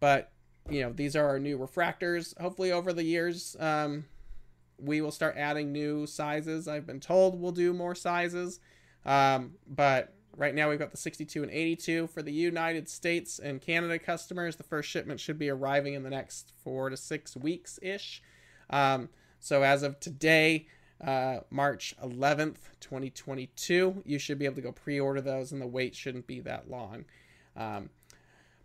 but 0.00 0.32
you 0.70 0.82
know 0.82 0.92
these 0.92 1.16
are 1.16 1.26
our 1.26 1.38
new 1.38 1.58
refractors. 1.58 2.38
Hopefully, 2.40 2.72
over 2.72 2.92
the 2.92 3.02
years, 3.02 3.56
um, 3.58 4.04
we 4.78 5.00
will 5.00 5.10
start 5.10 5.36
adding 5.36 5.72
new 5.72 6.06
sizes. 6.06 6.68
I've 6.68 6.86
been 6.86 7.00
told 7.00 7.40
we'll 7.40 7.52
do 7.52 7.72
more 7.72 7.94
sizes, 7.94 8.60
um, 9.04 9.52
but 9.66 10.14
right 10.36 10.54
now 10.54 10.70
we've 10.70 10.78
got 10.78 10.90
the 10.90 10.96
62 10.96 11.42
and 11.42 11.52
82 11.52 12.06
for 12.08 12.22
the 12.22 12.32
United 12.32 12.88
States 12.88 13.38
and 13.38 13.60
Canada 13.60 13.98
customers. 13.98 14.56
The 14.56 14.62
first 14.62 14.88
shipment 14.88 15.20
should 15.20 15.38
be 15.38 15.50
arriving 15.50 15.94
in 15.94 16.02
the 16.02 16.10
next 16.10 16.52
four 16.64 16.88
to 16.88 16.96
six 16.96 17.36
weeks 17.36 17.78
ish. 17.82 18.22
Um, 18.70 19.10
so 19.40 19.62
as 19.62 19.82
of 19.82 20.00
today 20.00 20.66
uh, 21.02 21.40
March 21.50 21.94
11th, 22.02 22.58
2022. 22.80 24.02
You 24.04 24.18
should 24.18 24.38
be 24.38 24.44
able 24.44 24.56
to 24.56 24.62
go 24.62 24.72
pre 24.72 25.00
order 25.00 25.20
those, 25.20 25.52
and 25.52 25.60
the 25.60 25.66
wait 25.66 25.94
shouldn't 25.94 26.26
be 26.26 26.40
that 26.40 26.70
long. 26.70 27.04
Um, 27.56 27.90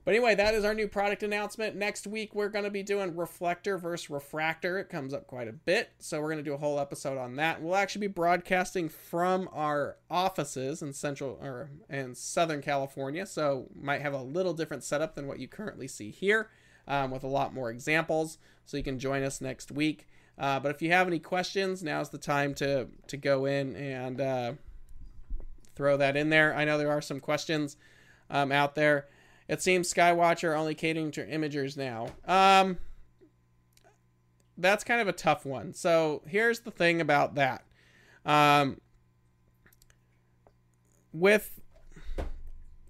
but 0.08 0.16
anyway, 0.16 0.36
that 0.36 0.54
is 0.54 0.64
our 0.64 0.74
new 0.74 0.88
product 0.88 1.22
announcement. 1.22 1.76
Next 1.76 2.08
week, 2.08 2.34
we're 2.34 2.48
going 2.48 2.64
to 2.64 2.72
be 2.72 2.82
doing 2.82 3.18
reflector 3.18 3.78
versus 3.78 4.10
refractor. 4.10 4.80
It 4.80 4.88
comes 4.88 5.14
up 5.14 5.28
quite 5.28 5.50
a 5.50 5.52
bit. 5.52 5.90
So, 6.00 6.22
we're 6.22 6.30
going 6.30 6.38
to 6.38 6.50
do 6.50 6.54
a 6.54 6.58
whole 6.58 6.80
episode 6.80 7.18
on 7.18 7.36
that. 7.36 7.62
We'll 7.62 7.76
actually 7.76 8.08
be 8.08 8.14
broadcasting 8.14 8.88
from 8.88 9.50
our 9.52 9.98
offices 10.10 10.82
in 10.82 10.94
Central 10.94 11.38
or 11.42 11.72
in 11.90 12.16
Southern 12.16 12.62
California. 12.62 13.26
So, 13.26 13.68
might 13.76 14.02
have 14.02 14.14
a 14.14 14.22
little 14.22 14.54
different 14.54 14.86
setup 14.86 15.16
than 15.16 15.28
what 15.28 15.40
you 15.40 15.50
currently 15.50 15.90
see 15.90 16.10
here 16.10 16.50
um, 16.88 17.12
with 17.12 17.26
a 17.26 17.28
lot 17.28 17.54
more 17.54 17.70
examples. 17.70 18.38
So, 18.66 18.78
you 18.78 18.84
can 18.84 19.00
join 19.00 19.24
us 19.24 19.42
next 19.42 19.74
week. 19.74 20.08
Uh, 20.38 20.60
but 20.60 20.74
if 20.74 20.82
you 20.82 20.92
have 20.92 21.08
any 21.08 21.20
questions, 21.20 21.82
now's 21.84 22.10
the 22.10 22.18
time 22.18 22.54
to 22.56 22.88
to 23.08 23.18
go 23.18 23.46
in 23.46 23.76
and 23.76 24.22
uh, 24.22 24.54
throw 25.76 25.98
that 25.98 26.16
in 26.16 26.30
there. 26.30 26.56
I 26.56 26.66
know 26.66 26.78
there 26.78 26.92
are 26.92 27.02
some 27.02 27.20
questions 27.20 27.78
um, 28.30 28.52
out 28.52 28.76
there. 28.76 29.08
It 29.48 29.62
seems 29.62 29.92
Skywatcher 29.92 30.56
only 30.56 30.76
catering 30.76 31.12
to 31.12 31.26
imagers 31.26 31.78
now. 31.78 32.10
Um, 32.28 32.78
that's 34.58 34.84
kind 34.84 35.02
of 35.02 35.08
a 35.08 35.14
tough 35.14 35.46
one. 35.46 35.74
So 35.74 36.22
here's 36.28 36.62
the 36.62 36.72
thing 36.72 37.00
about 37.00 37.36
that. 37.36 37.64
Um, 38.26 38.82
with 41.14 41.62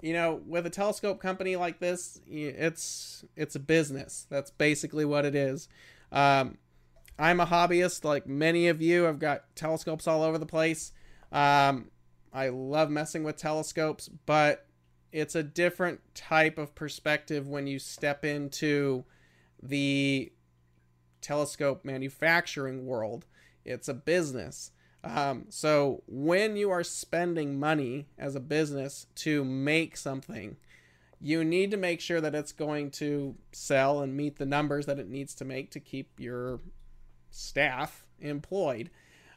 you 0.01 0.13
know, 0.13 0.41
with 0.45 0.65
a 0.65 0.69
telescope 0.69 1.19
company 1.19 1.55
like 1.55 1.79
this, 1.79 2.19
it's 2.27 3.23
it's 3.35 3.55
a 3.55 3.59
business. 3.59 4.27
That's 4.29 4.51
basically 4.51 5.05
what 5.05 5.25
it 5.25 5.35
is. 5.35 5.67
Um, 6.11 6.57
I'm 7.19 7.39
a 7.39 7.45
hobbyist 7.45 8.03
like 8.03 8.27
many 8.27 8.67
of 8.67 8.81
you. 8.81 9.07
I've 9.07 9.19
got 9.19 9.55
telescopes 9.55 10.07
all 10.07 10.23
over 10.23 10.37
the 10.37 10.45
place. 10.45 10.91
Um, 11.31 11.89
I 12.31 12.49
love 12.49 12.89
messing 12.89 13.23
with 13.23 13.37
telescopes, 13.37 14.09
but 14.25 14.65
it's 15.11 15.35
a 15.35 15.43
different 15.43 16.01
type 16.13 16.57
of 16.57 16.75
perspective 16.75 17.47
when 17.47 17.65
you 17.65 17.79
step 17.79 18.23
into 18.23 19.05
the 19.61 20.31
telescope 21.21 21.83
manufacturing 21.83 22.85
world. 22.85 23.25
It's 23.65 23.87
a 23.87 23.93
business. 23.93 24.71
Um, 25.03 25.45
so 25.49 26.03
when 26.07 26.55
you 26.55 26.69
are 26.69 26.83
spending 26.83 27.59
money 27.59 28.07
as 28.17 28.35
a 28.35 28.39
business 28.39 29.07
to 29.15 29.43
make 29.43 29.97
something, 29.97 30.57
you 31.19 31.43
need 31.43 31.71
to 31.71 31.77
make 31.77 32.01
sure 32.01 32.21
that 32.21 32.35
it's 32.35 32.51
going 32.51 32.91
to 32.91 33.35
sell 33.51 34.01
and 34.01 34.15
meet 34.15 34.37
the 34.37 34.45
numbers 34.45 34.85
that 34.85 34.99
it 34.99 35.09
needs 35.09 35.33
to 35.35 35.45
make 35.45 35.71
to 35.71 35.79
keep 35.79 36.11
your 36.19 36.59
staff 37.37 38.05
employed. 38.19 38.89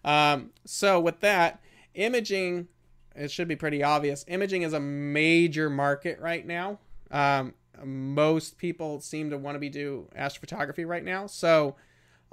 Um, 0.04 0.50
so 0.64 0.98
with 1.00 1.20
that, 1.20 1.60
imaging, 1.94 2.68
it 3.14 3.30
should 3.30 3.48
be 3.48 3.56
pretty 3.56 3.82
obvious. 3.82 4.24
Imaging 4.28 4.62
is 4.62 4.72
a 4.72 4.80
major 4.80 5.68
market 5.68 6.18
right 6.20 6.46
now. 6.46 6.78
Um, 7.10 7.54
most 7.84 8.58
people 8.58 9.00
seem 9.00 9.30
to 9.30 9.38
want 9.38 9.54
to 9.54 9.60
be 9.60 9.68
do 9.68 10.08
astrophotography 10.16 10.86
right 10.86 11.04
now, 11.04 11.26
so 11.26 11.76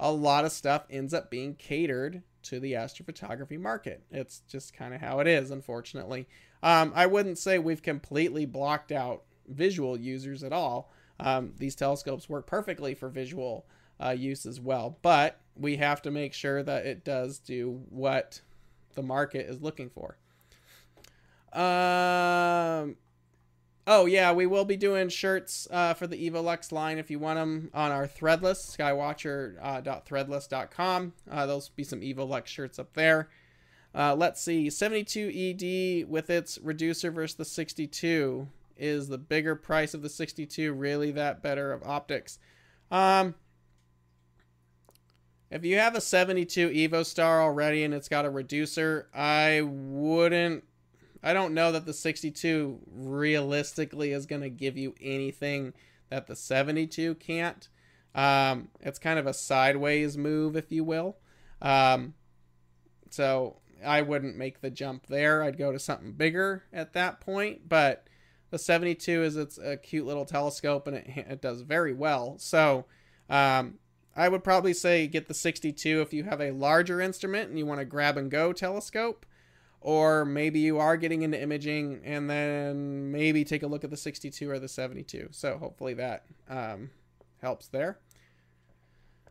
a 0.00 0.12
lot 0.12 0.44
of 0.44 0.52
stuff 0.52 0.86
ends 0.90 1.12
up 1.12 1.30
being 1.30 1.54
catered 1.54 2.22
to 2.44 2.60
the 2.60 2.72
astrophotography 2.72 3.58
market. 3.58 4.04
It's 4.10 4.40
just 4.48 4.72
kind 4.72 4.94
of 4.94 5.00
how 5.00 5.20
it 5.20 5.26
is, 5.26 5.50
unfortunately. 5.50 6.28
Um, 6.62 6.92
I 6.94 7.06
wouldn't 7.06 7.38
say 7.38 7.58
we've 7.58 7.82
completely 7.82 8.46
blocked 8.46 8.92
out 8.92 9.24
visual 9.48 9.98
users 9.98 10.42
at 10.42 10.52
all. 10.52 10.92
Um, 11.20 11.52
these 11.56 11.74
telescopes 11.74 12.28
work 12.28 12.46
perfectly 12.46 12.94
for 12.94 13.08
visual 13.08 13.66
uh, 14.02 14.10
use 14.10 14.46
as 14.46 14.60
well. 14.60 14.98
But 15.02 15.40
we 15.58 15.76
have 15.76 16.02
to 16.02 16.10
make 16.10 16.34
sure 16.34 16.62
that 16.62 16.86
it 16.86 17.04
does 17.04 17.38
do 17.38 17.82
what 17.90 18.40
the 18.94 19.02
market 19.02 19.48
is 19.48 19.60
looking 19.60 19.90
for. 19.90 20.16
Um, 21.52 22.96
oh 23.86 24.06
yeah, 24.06 24.32
we 24.32 24.46
will 24.46 24.64
be 24.64 24.76
doing 24.76 25.08
shirts 25.08 25.66
uh, 25.70 25.94
for 25.94 26.06
the 26.06 26.30
Evolux 26.30 26.70
line 26.72 26.98
if 26.98 27.10
you 27.10 27.18
want 27.18 27.38
them 27.38 27.70
on 27.72 27.90
our 27.90 28.06
Threadless 28.06 28.76
skywatcher.threadless.com. 28.76 31.12
Uh, 31.30 31.34
uh, 31.34 31.46
there'll 31.46 31.64
be 31.74 31.84
some 31.84 32.00
Evolux 32.00 32.46
shirts 32.46 32.78
up 32.78 32.92
there. 32.94 33.28
Uh, 33.94 34.14
let's 34.14 34.42
see, 34.42 34.68
72 34.68 35.32
ED 35.34 36.06
with 36.08 36.28
its 36.28 36.58
reducer 36.62 37.10
versus 37.10 37.36
the 37.36 37.44
62 37.44 38.48
is 38.76 39.08
the 39.08 39.18
bigger 39.18 39.56
price 39.56 39.94
of 39.94 40.02
the 40.02 40.08
62 40.08 40.72
really 40.72 41.10
that 41.12 41.42
better 41.42 41.72
of 41.72 41.82
optics? 41.82 42.38
Um, 42.90 43.34
if 45.50 45.64
you 45.64 45.78
have 45.78 45.94
a 45.94 46.00
72 46.00 46.68
Evostar 46.68 47.40
already 47.40 47.84
and 47.84 47.94
it's 47.94 48.08
got 48.08 48.24
a 48.24 48.30
reducer, 48.30 49.08
I 49.14 49.62
wouldn't. 49.64 50.64
I 51.22 51.32
don't 51.32 51.54
know 51.54 51.72
that 51.72 51.84
the 51.84 51.92
62 51.92 52.80
realistically 52.86 54.12
is 54.12 54.26
going 54.26 54.42
to 54.42 54.50
give 54.50 54.76
you 54.76 54.94
anything 55.00 55.72
that 56.10 56.26
the 56.26 56.36
72 56.36 57.14
can't. 57.16 57.68
Um, 58.14 58.68
it's 58.80 58.98
kind 58.98 59.18
of 59.18 59.26
a 59.26 59.34
sideways 59.34 60.16
move, 60.16 60.56
if 60.56 60.70
you 60.70 60.84
will. 60.84 61.16
Um, 61.60 62.14
so 63.10 63.56
I 63.84 64.02
wouldn't 64.02 64.36
make 64.36 64.60
the 64.60 64.70
jump 64.70 65.06
there. 65.06 65.42
I'd 65.42 65.58
go 65.58 65.72
to 65.72 65.78
something 65.78 66.12
bigger 66.12 66.64
at 66.72 66.92
that 66.92 67.20
point. 67.20 67.68
But 67.68 68.06
the 68.50 68.58
72 68.58 69.22
is 69.22 69.36
it's 69.36 69.58
a 69.58 69.76
cute 69.76 70.06
little 70.06 70.24
telescope 70.24 70.86
and 70.86 70.96
it, 70.96 71.06
it 71.16 71.42
does 71.42 71.62
very 71.62 71.92
well. 71.92 72.36
So 72.38 72.86
um, 73.28 73.74
I 74.18 74.28
would 74.28 74.42
probably 74.42 74.74
say 74.74 75.06
get 75.06 75.28
the 75.28 75.34
62 75.34 76.00
if 76.00 76.12
you 76.12 76.24
have 76.24 76.40
a 76.40 76.50
larger 76.50 77.00
instrument 77.00 77.50
and 77.50 77.58
you 77.58 77.64
want 77.64 77.78
to 77.78 77.84
grab 77.84 78.16
and 78.16 78.28
go 78.28 78.52
telescope. 78.52 79.24
Or 79.80 80.24
maybe 80.24 80.58
you 80.58 80.78
are 80.78 80.96
getting 80.96 81.22
into 81.22 81.40
imaging 81.40 82.00
and 82.04 82.28
then 82.28 83.12
maybe 83.12 83.44
take 83.44 83.62
a 83.62 83.68
look 83.68 83.84
at 83.84 83.90
the 83.90 83.96
62 83.96 84.50
or 84.50 84.58
the 84.58 84.66
72. 84.66 85.28
So 85.30 85.56
hopefully 85.56 85.94
that 85.94 86.24
um, 86.50 86.90
helps 87.40 87.68
there. 87.68 88.00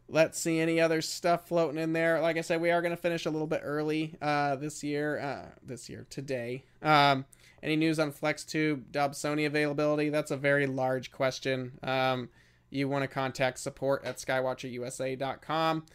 Let's 0.07 0.39
see 0.39 0.61
any 0.61 0.79
other 0.79 1.01
stuff 1.01 1.49
floating 1.49 1.77
in 1.77 1.91
there. 1.91 2.21
Like 2.21 2.37
I 2.37 2.41
said, 2.41 2.61
we 2.61 2.71
are 2.71 2.81
going 2.81 2.95
to 2.95 3.01
finish 3.01 3.25
a 3.25 3.29
little 3.29 3.45
bit 3.45 3.59
early 3.65 4.15
uh, 4.21 4.55
this 4.55 4.85
year. 4.85 5.19
Uh, 5.19 5.49
this 5.61 5.89
year, 5.89 6.07
today. 6.09 6.63
Um, 6.81 7.25
any 7.61 7.75
news 7.75 7.99
on 7.99 8.13
FlexTube 8.13 8.83
Dobsoni 8.93 9.45
availability? 9.45 10.07
That's 10.07 10.31
a 10.31 10.37
very 10.37 10.65
large 10.65 11.11
question. 11.11 11.77
Um, 11.83 12.29
you 12.69 12.87
want 12.87 13.03
to 13.03 13.07
contact 13.07 13.59
support 13.59 14.03
at 14.03 14.17
skywatcherusa.com 14.17 15.85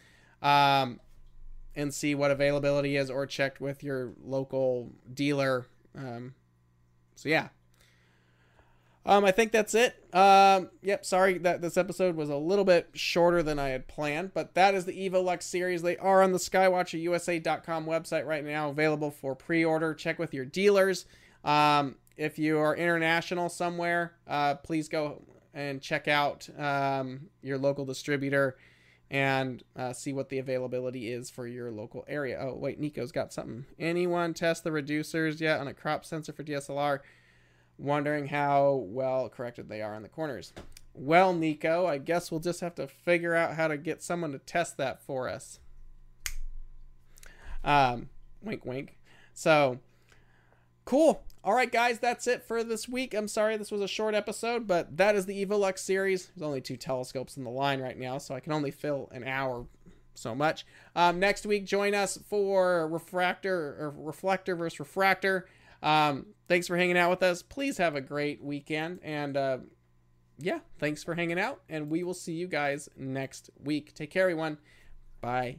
um, 0.41 0.99
and 1.75 1.93
see 1.93 2.15
what 2.15 2.31
availability 2.31 2.95
is 2.95 3.09
or 3.09 3.25
check 3.25 3.59
with 3.59 3.83
your 3.83 4.13
local 4.23 4.91
dealer. 5.13 5.67
Um, 5.95 6.33
so, 7.15 7.29
yeah. 7.29 7.49
Um, 9.05 9.25
I 9.25 9.31
think 9.31 9.51
that's 9.51 9.75
it. 9.75 9.95
Um, 10.13 10.69
yep, 10.81 11.05
sorry 11.05 11.37
that 11.39 11.61
this 11.61 11.75
episode 11.75 12.15
was 12.15 12.29
a 12.29 12.37
little 12.37 12.63
bit 12.63 12.89
shorter 12.93 13.43
than 13.43 13.59
I 13.59 13.69
had 13.69 13.87
planned, 13.87 14.33
but 14.33 14.53
that 14.55 14.75
is 14.75 14.85
the 14.85 15.09
EvoLux 15.09 15.43
series. 15.43 15.81
They 15.81 15.97
are 15.97 16.23
on 16.23 16.31
the 16.31 16.37
skywatcherusa.com 16.37 17.85
website 17.85 18.25
right 18.25 18.45
now, 18.45 18.69
available 18.69 19.11
for 19.11 19.35
pre-order. 19.35 19.93
Check 19.93 20.19
with 20.19 20.33
your 20.33 20.45
dealers. 20.45 21.05
Um, 21.43 21.95
if 22.15 22.39
you 22.39 22.59
are 22.59 22.75
international 22.75 23.49
somewhere, 23.49 24.13
uh, 24.25 24.55
please 24.55 24.87
go 24.87 25.21
and 25.53 25.81
check 25.81 26.07
out 26.07 26.49
um, 26.59 27.29
your 27.41 27.57
local 27.57 27.85
distributor 27.85 28.57
and 29.11 29.63
uh, 29.75 29.93
see 29.93 30.11
what 30.11 30.29
the 30.29 30.39
availability 30.39 31.11
is 31.11 31.29
for 31.29 31.45
your 31.45 31.69
local 31.69 32.03
area. 32.07 32.39
Oh, 32.41 32.55
wait, 32.55 32.79
Nico's 32.79 33.11
got 33.11 33.31
something. 33.31 33.65
Anyone 33.77 34.33
test 34.33 34.63
the 34.63 34.71
reducers 34.71 35.39
yet 35.39 35.59
on 35.59 35.67
a 35.67 35.73
crop 35.73 36.03
sensor 36.03 36.33
for 36.33 36.43
DSLR? 36.43 36.99
Wondering 37.77 38.27
how 38.27 38.85
well 38.87 39.29
corrected 39.29 39.69
they 39.69 39.81
are 39.81 39.93
on 39.93 40.01
the 40.01 40.09
corners. 40.09 40.53
Well, 40.95 41.33
Nico, 41.33 41.85
I 41.85 41.99
guess 41.99 42.31
we'll 42.31 42.39
just 42.39 42.61
have 42.61 42.75
to 42.75 42.87
figure 42.87 43.35
out 43.35 43.55
how 43.55 43.67
to 43.67 43.77
get 43.77 44.01
someone 44.01 44.31
to 44.31 44.39
test 44.39 44.77
that 44.77 45.01
for 45.01 45.29
us. 45.29 45.59
Um, 47.63 48.09
wink, 48.41 48.65
wink. 48.65 48.97
So, 49.33 49.79
cool. 50.85 51.23
All 51.43 51.53
right, 51.53 51.71
guys, 51.71 51.99
that's 51.99 52.25
it 52.25 52.43
for 52.43 52.63
this 52.63 52.87
week. 52.87 53.13
I'm 53.13 53.27
sorry 53.27 53.57
this 53.57 53.71
was 53.71 53.81
a 53.81 53.87
short 53.87 54.15
episode, 54.15 54.65
but 54.65 54.95
that 54.95 55.15
is 55.15 55.25
the 55.25 55.45
EvoLux 55.45 55.79
series. 55.79 56.27
There's 56.27 56.45
only 56.45 56.61
two 56.61 56.77
telescopes 56.77 57.35
in 57.35 57.43
the 57.43 57.49
line 57.49 57.81
right 57.81 57.97
now, 57.97 58.17
so 58.17 58.33
I 58.33 58.39
can 58.39 58.53
only 58.53 58.71
fill 58.71 59.09
an 59.11 59.25
hour 59.25 59.65
so 60.15 60.33
much. 60.33 60.65
Um, 60.95 61.19
next 61.19 61.45
week, 61.45 61.65
join 61.65 61.93
us 61.93 62.17
for 62.29 62.87
refractor 62.87 63.75
or 63.79 63.93
reflector 63.97 64.55
versus 64.55 64.79
refractor. 64.79 65.47
Um, 65.81 66.27
thanks 66.47 66.67
for 66.67 66.77
hanging 66.77 66.97
out 66.97 67.09
with 67.09 67.23
us. 67.23 67.41
Please 67.41 67.77
have 67.77 67.95
a 67.95 68.01
great 68.01 68.41
weekend, 68.41 68.99
and 69.03 69.35
uh, 69.35 69.57
yeah, 70.39 70.59
thanks 70.79 71.03
for 71.03 71.13
hanging 71.15 71.39
out, 71.39 71.61
and 71.67 71.89
we 71.89 72.03
will 72.03 72.13
see 72.13 72.33
you 72.33 72.47
guys 72.47 72.87
next 72.95 73.49
week. 73.61 73.93
Take 73.93 74.11
care, 74.11 74.23
everyone. 74.23 74.59
Bye. 75.19 75.57